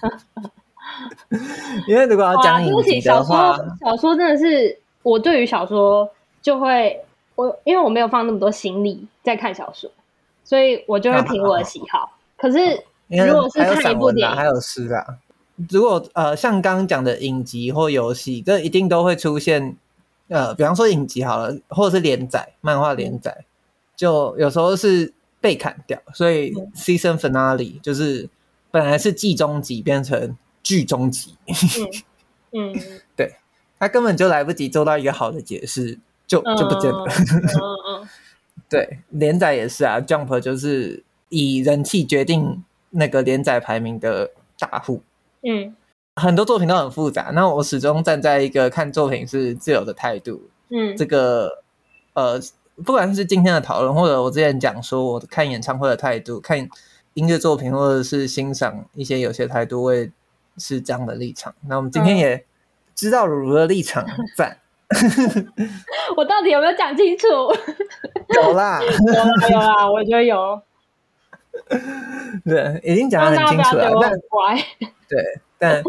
[1.89, 6.09] 因为如果要讲影集的话，小说，小说真的是我对于小说
[6.41, 7.01] 就会
[7.35, 9.91] 我，因为我没有放那么多心力在看小说，
[10.45, 11.99] 所以我就会凭我的喜好。
[11.99, 12.59] 啊、可是
[13.09, 15.19] 如果是看一部电影，还有诗啊，
[15.69, 19.77] 如果呃像刚刚讲的影集或游戏，这一定都会出现。
[20.29, 23.45] 呃，比方说影集好了，或者是连载漫画连载，
[23.97, 28.29] 就有时候是被砍掉，所以 season finale 就是
[28.71, 31.35] 本来是季中集变成剧中集。
[32.53, 32.83] 嗯，嗯
[33.17, 33.37] 对，
[33.79, 37.05] 他根本就来不及做到一个好的解释，就就不见了。
[37.07, 38.09] 嗯嗯、
[38.69, 45.03] 对，连载也是啊，Jump 就是以人气决定那个连载排名的大户。
[45.43, 45.75] 嗯。
[46.19, 50.43] 很多作品都很复杂，那我始终站在一个看作品是自由的态度。
[50.71, 51.63] 嗯，这个
[52.13, 52.41] 呃，
[52.85, 56.69] 不管是今天的讨论，或者我之前讲说我看演唱会的态度，看
[57.15, 60.11] 音乐作品，或者是欣赏一些有些态度，我也
[60.59, 61.55] 是这样的立场。
[61.67, 62.45] 那我们今天也
[62.95, 64.07] 知道如如的立场，
[64.37, 64.59] 赞。
[66.17, 67.27] 我到底有没有讲清楚？
[68.35, 70.61] 有啦，有啦，有啦，我觉得有。
[72.45, 73.91] 对，已经讲得很清楚了。
[74.01, 74.57] 但乖，
[75.09, 75.83] 对，但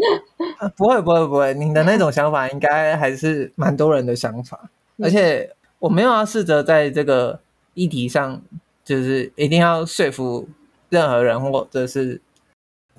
[0.76, 1.54] 不会，不会，不会。
[1.54, 4.68] 你的那种想法，应该还是蛮多人的想法。
[5.02, 7.40] 而且，我没有要试着在这个
[7.74, 8.42] 议题上，
[8.84, 10.48] 就是一定要说服
[10.88, 12.20] 任何人，或者是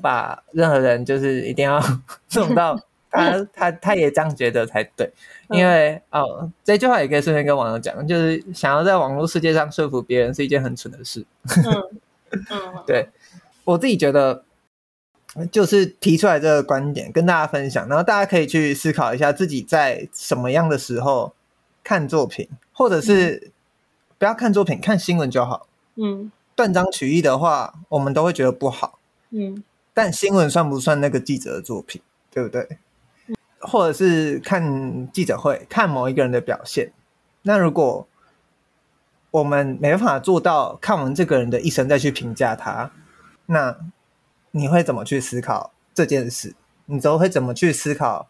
[0.01, 1.79] 把任何人，就是一定要
[2.35, 5.11] 弄到他， 他，他也这样觉得才对。
[5.49, 11.25] 因为哦，这句话也可以顺便跟网友讲，就是想要在网络世界上说服别人，是一件很蠢的事。
[11.57, 11.99] 嗯
[12.49, 13.09] 嗯，对，
[13.65, 14.45] 我自己觉得，
[15.51, 21.33] 就是提出来这个观点跟大家分享，然后大家可以去思考一下自己在什么样的时候
[21.83, 23.51] 看作品，或者是
[24.17, 25.67] 不要看作品，看新闻就好。
[25.95, 28.99] 嗯，断章取义的话，我们都会觉得不好。
[29.29, 29.63] 嗯，
[29.93, 32.67] 但新闻算不算那个记者的作品，对不对？
[33.59, 36.91] 或者是看记者会，看某一个人的表现，
[37.43, 38.07] 那如果。
[39.31, 42.91] 我们没办法做到看完这个人的一生再去评价他，
[43.45, 43.73] 那
[44.51, 46.55] 你会怎么去思考这件事？
[46.85, 48.29] 你都会怎么去思考？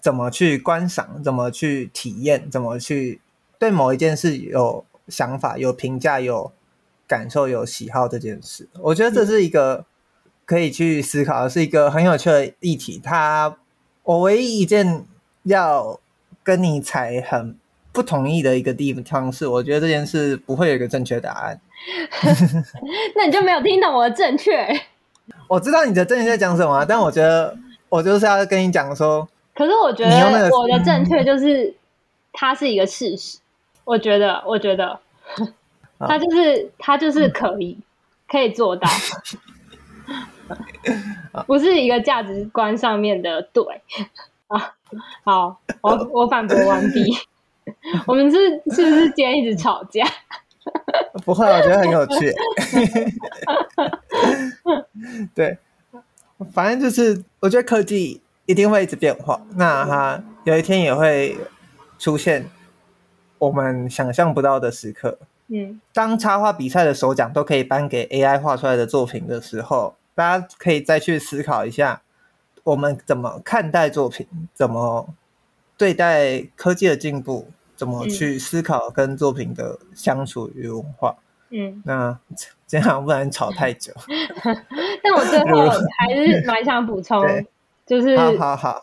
[0.00, 1.22] 怎么去观赏？
[1.22, 2.50] 怎么去体验？
[2.50, 3.20] 怎么去
[3.58, 6.52] 对某一件事有想法、有评价、有
[7.06, 8.68] 感受、有喜好这件事？
[8.80, 9.84] 我觉得这是一个
[10.44, 13.00] 可以去思考，是一个很有趣的议题。
[13.02, 13.56] 他，
[14.02, 15.04] 我唯一一件
[15.44, 16.00] 要
[16.42, 17.56] 跟你才很。
[17.92, 21.58] 不同意的一个地方是，我觉得这件事不会有一个正确答案。
[23.16, 24.52] 那你就没有听懂我的正确？
[25.48, 27.56] 我知道你的正确在讲什么，但我觉得
[27.88, 29.28] 我就是要跟你讲说。
[29.54, 31.74] 可是我觉得我的正确就是
[32.32, 33.38] 它是一个事实。
[33.84, 34.98] 我觉得，我觉得
[35.98, 37.78] 它就是它就是可以
[38.28, 38.88] 可以做到，
[41.46, 43.64] 不是一个价值观上面的对
[44.48, 44.74] 啊。
[45.24, 47.04] 好，我我反驳完毕。
[48.06, 48.36] 我们是
[48.70, 50.04] 是不是今天一直吵架？
[51.24, 52.34] 不会，我觉得很有趣。
[55.34, 55.58] 对，
[56.52, 61.36] 反正就是我觉得科技一定会一直变化，那它有一天也会
[61.98, 62.48] 出现
[63.38, 65.18] 我们想象不到的时刻。
[65.48, 72.02] 嗯，当插画比赛的首奖都可以颁给 AI 画出来的作品的时候，大家可以再去思考一下，
[72.64, 75.08] 我们怎么看待作品，怎么
[75.78, 77.48] 对待科技的进步。
[77.76, 81.14] 怎么去思考跟作品的相处与文化？
[81.50, 82.18] 嗯，那
[82.66, 83.92] 这样不然吵太久。
[85.02, 87.22] 但我最后还是蛮想补充，
[87.86, 88.82] 就是好好好，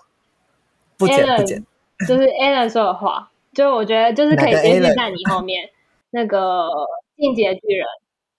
[0.98, 1.66] 不剪不剪，
[2.08, 5.70] 就是 Alan 说的话，就我觉得就是可以继续在你后面
[6.12, 6.70] 那个
[7.18, 7.86] 进阶巨人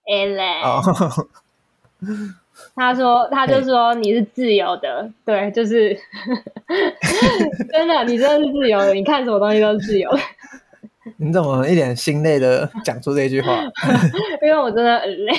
[0.06, 1.26] Alan。
[2.74, 5.96] 他说，他就说你是自由的，对，就是
[7.72, 10.18] 真的，你真的是自由的，你看什么东西都是自由的。
[11.18, 13.62] 你怎么一脸心累的讲出这句话？
[14.42, 15.32] 因为我真的很累。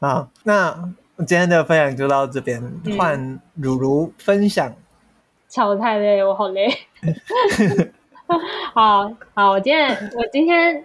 [0.00, 2.62] 好，那今天的分享就到这边，
[2.98, 4.74] 换如如分享。
[5.48, 6.68] 超太累，我好累。
[8.74, 10.84] 好好，我今天我今天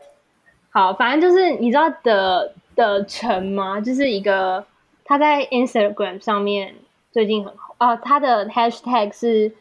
[0.69, 2.53] 好，反正就是你知道的。
[2.77, 3.81] 的城吗？
[3.81, 4.65] 就是一个
[5.03, 6.75] 他在 Instagram 上面
[7.11, 9.51] 最近很红哦，他的 Hashtag 是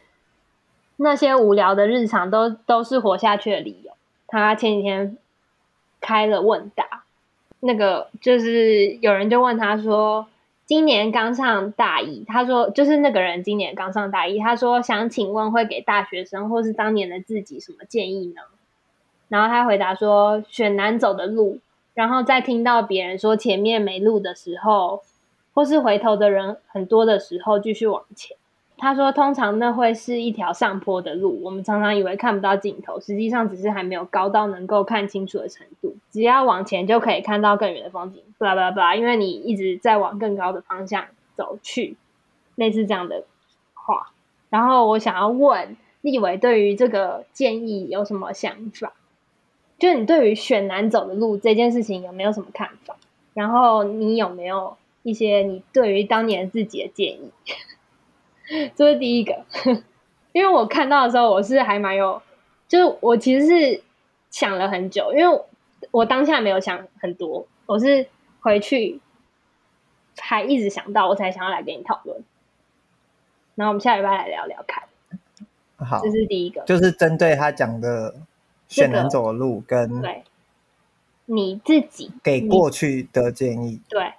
[0.97, 3.91] 那些无聊的日常都都是活下去的理由。
[4.27, 5.17] 他前几天
[5.99, 7.03] 开了问答，
[7.59, 10.27] 那个就是有人就问他说，
[10.65, 18.41] 今年刚上大一，他说就是那个人今年刚上大一，他说想请问会给大学生或是当年的自己什么建议呢？
[19.27, 21.59] 然后他回答说，选难走的路。
[21.97, 25.01] 然后在听到别人说前面没路的时候，
[25.55, 28.37] 或是回头的人很多的时候，继续往前。
[28.77, 35.95] 他说，通常那会是一条上坡的路，我们常常以为看不到尽头，实际上只是还没有高到能够看清楚的程度。
[36.11, 38.21] 只要往前就可以看到更远的风景。
[38.37, 41.97] 巴拉巴拉巴拉，因为你一直在往更高的方向走去，
[42.53, 43.23] 类似这样的
[43.73, 44.11] 话。
[44.51, 48.93] 然后我想要问立伟，对于这个建议有什么想法？
[49.79, 52.95] 就你对于选难走的路这件事情有没有什么看法？
[53.33, 57.31] 然后你有没有一些你对于当年自己的建议？
[58.75, 59.45] 这是第一个，
[60.33, 62.19] 因为我看到的时候，我是还蛮有，
[62.67, 63.83] 就是我其实是
[64.31, 65.41] 想了很久，因为
[65.91, 68.07] 我当下没有想很多，我是
[68.39, 68.99] 回去
[70.17, 72.23] 还一直想到，我才想要来跟你讨论。
[73.53, 74.83] 然后我们下礼拜来聊聊看。
[75.77, 78.15] 好，这是第一个，就是针对他讲的。
[78.67, 80.23] 选难走的路，跟对
[81.25, 84.13] 你自己给过去的建议，对，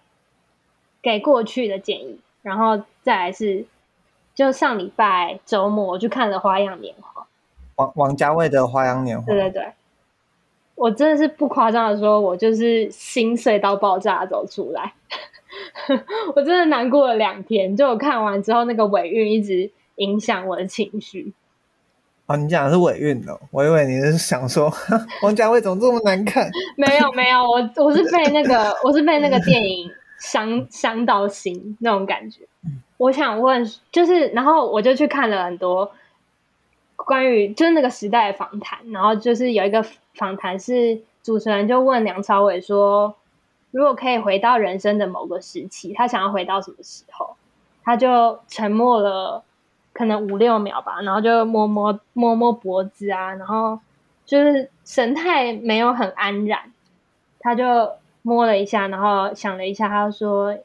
[1.00, 3.64] 给过去的建议，然后再来是，
[4.34, 7.22] 就上礼拜周末我去看了《花样年华》，
[7.76, 9.22] 王王家卫的《花样年华》。
[9.26, 9.72] 对对对，
[10.74, 14.92] 我真的是不夸张的说，我就是心碎到爆炸走出来，
[16.36, 17.74] 我真的难过了两天。
[17.76, 21.32] 就我看完之后，那个尾韵一直影响我的情绪。
[22.28, 24.70] 哦，你讲的是尾韵哦，我以为你是想说
[25.24, 26.46] 王家卫怎么这么难看？
[26.76, 32.40] 没有没有，我我是被那个我是被那个电影伤伤到心那种感觉。
[32.98, 35.90] 我想问，就是然后我就去看了很多
[36.96, 39.82] 关于就是那个时代的访谈，然后就是有一个
[40.14, 43.14] 访谈是主持人就问梁朝伟说，
[43.70, 47.36] 如果可以回到人生的某个时期，他想要回到什么时候？
[47.82, 49.42] 他就沉默了。
[49.98, 53.80] 可能五六秒吧，然后就摸摸摸摸脖子啊，然后
[54.24, 56.72] 就是神态没有很安然，
[57.40, 57.90] 他就
[58.22, 60.56] 摸了一下，然后想了一下，他就说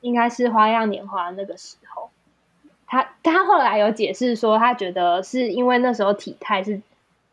[0.00, 2.08] 应该是花样年华那个时候。
[2.86, 6.80] 他他后来有解释说，他觉得是因为那时候体态是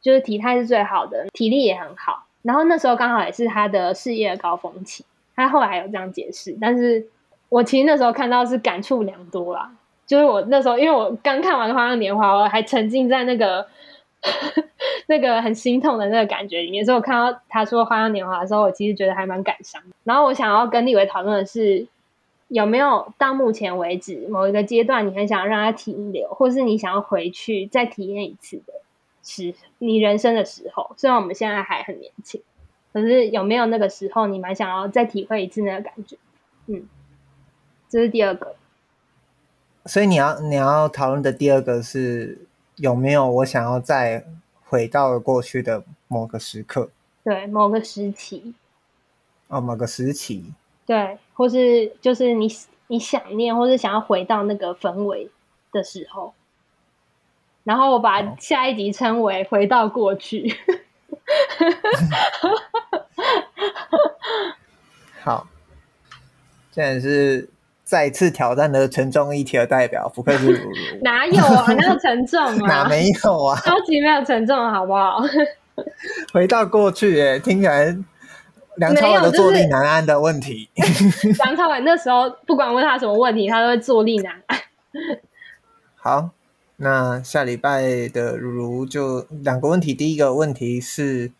[0.02, 5.06] 就是体态是最好的，体力也很好，然后那时候刚好也是他的事业高峰期。
[5.34, 7.08] 他后来有这样解释，但是
[7.48, 9.72] 我其实那时候看到是感触良多啦。
[10.06, 13.68] 就是我那时候，因为我刚看完《花样年华》，我还沉浸在那个
[15.08, 19.82] 那个很心痛的那个感觉里面，所以我看到他说《花样年华》的时候，我其实觉得还蛮感伤。
[20.04, 21.88] 然后我想要跟立伟讨论的是，
[22.48, 28.74] 有没有到目前为止某一个阶段，你很想要让他停留，或是你想要回去再体验一次的
[29.24, 30.92] 时，你人生的时候？
[30.98, 32.42] 虽然我们现在还很年轻，
[32.94, 36.16] 可是有没有那个时候，你蛮想要再体会一次那个感觉？
[36.68, 36.88] 嗯，
[37.90, 38.56] 这是第二个。
[39.88, 42.40] 所以你要你要讨论的第二个是
[42.78, 44.26] 有没有我想要再
[44.64, 46.90] 回到过去的某个时刻？
[47.24, 48.56] 对，某个时期。
[49.48, 50.52] 哦，某个时期。
[50.88, 52.52] 对，或是就是你
[52.88, 55.30] 你想念，或是想要回到那个氛围
[55.72, 56.34] 的时候。
[57.64, 60.52] 然后我把下一集称为“回到过去”。
[65.22, 65.48] 好，
[66.72, 67.48] 现在是。
[67.86, 70.72] 再次挑战的沉重议题的代表，不愧是如如。
[71.04, 71.72] 哪有啊？
[71.72, 72.68] 哪有沉重啊？
[72.68, 73.62] 哪没有啊？
[73.64, 75.22] 超级没有沉重，好不好？
[76.34, 77.96] 回到过去，哎，听起来
[78.78, 80.68] 梁朝伟都坐立难安的问题。
[80.76, 84.60] 就是、梁朝伟那时候不管问他什么问题，他都会坐立难安。
[85.96, 86.32] 好，
[86.78, 89.94] 那下礼拜的如如就两个问题。
[89.94, 91.32] 第一个问题是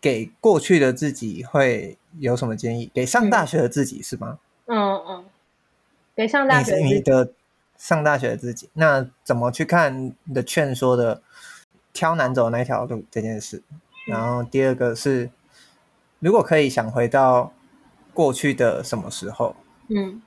[0.00, 2.90] 给过去的自己会有什么建议？
[2.92, 4.38] 给上大学的自己、嗯、是吗？
[4.66, 5.24] 嗯嗯。
[6.16, 7.32] 给上大学，你的
[7.76, 11.22] 上大学的自己，那怎么去看你的劝说的
[11.92, 13.62] 挑难走那条路这件事？
[14.06, 15.30] 然后第二个是，
[16.20, 17.52] 如果可以想回到
[18.12, 19.56] 过去的什么时候？
[19.88, 20.22] 嗯，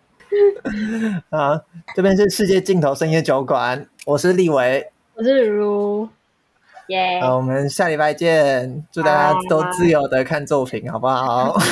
[1.30, 1.62] 啊，
[1.96, 6.10] 这边是世界尽头深夜酒馆，我是立伟，我是如，
[6.88, 11.58] 耶、yeah.，我们下礼拜见，祝大家都自由的看作品，好不好？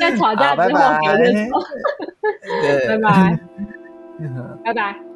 [0.00, 0.98] 在吵架之后，拜拜。
[2.88, 3.38] 拜拜，
[4.64, 4.96] 拜拜。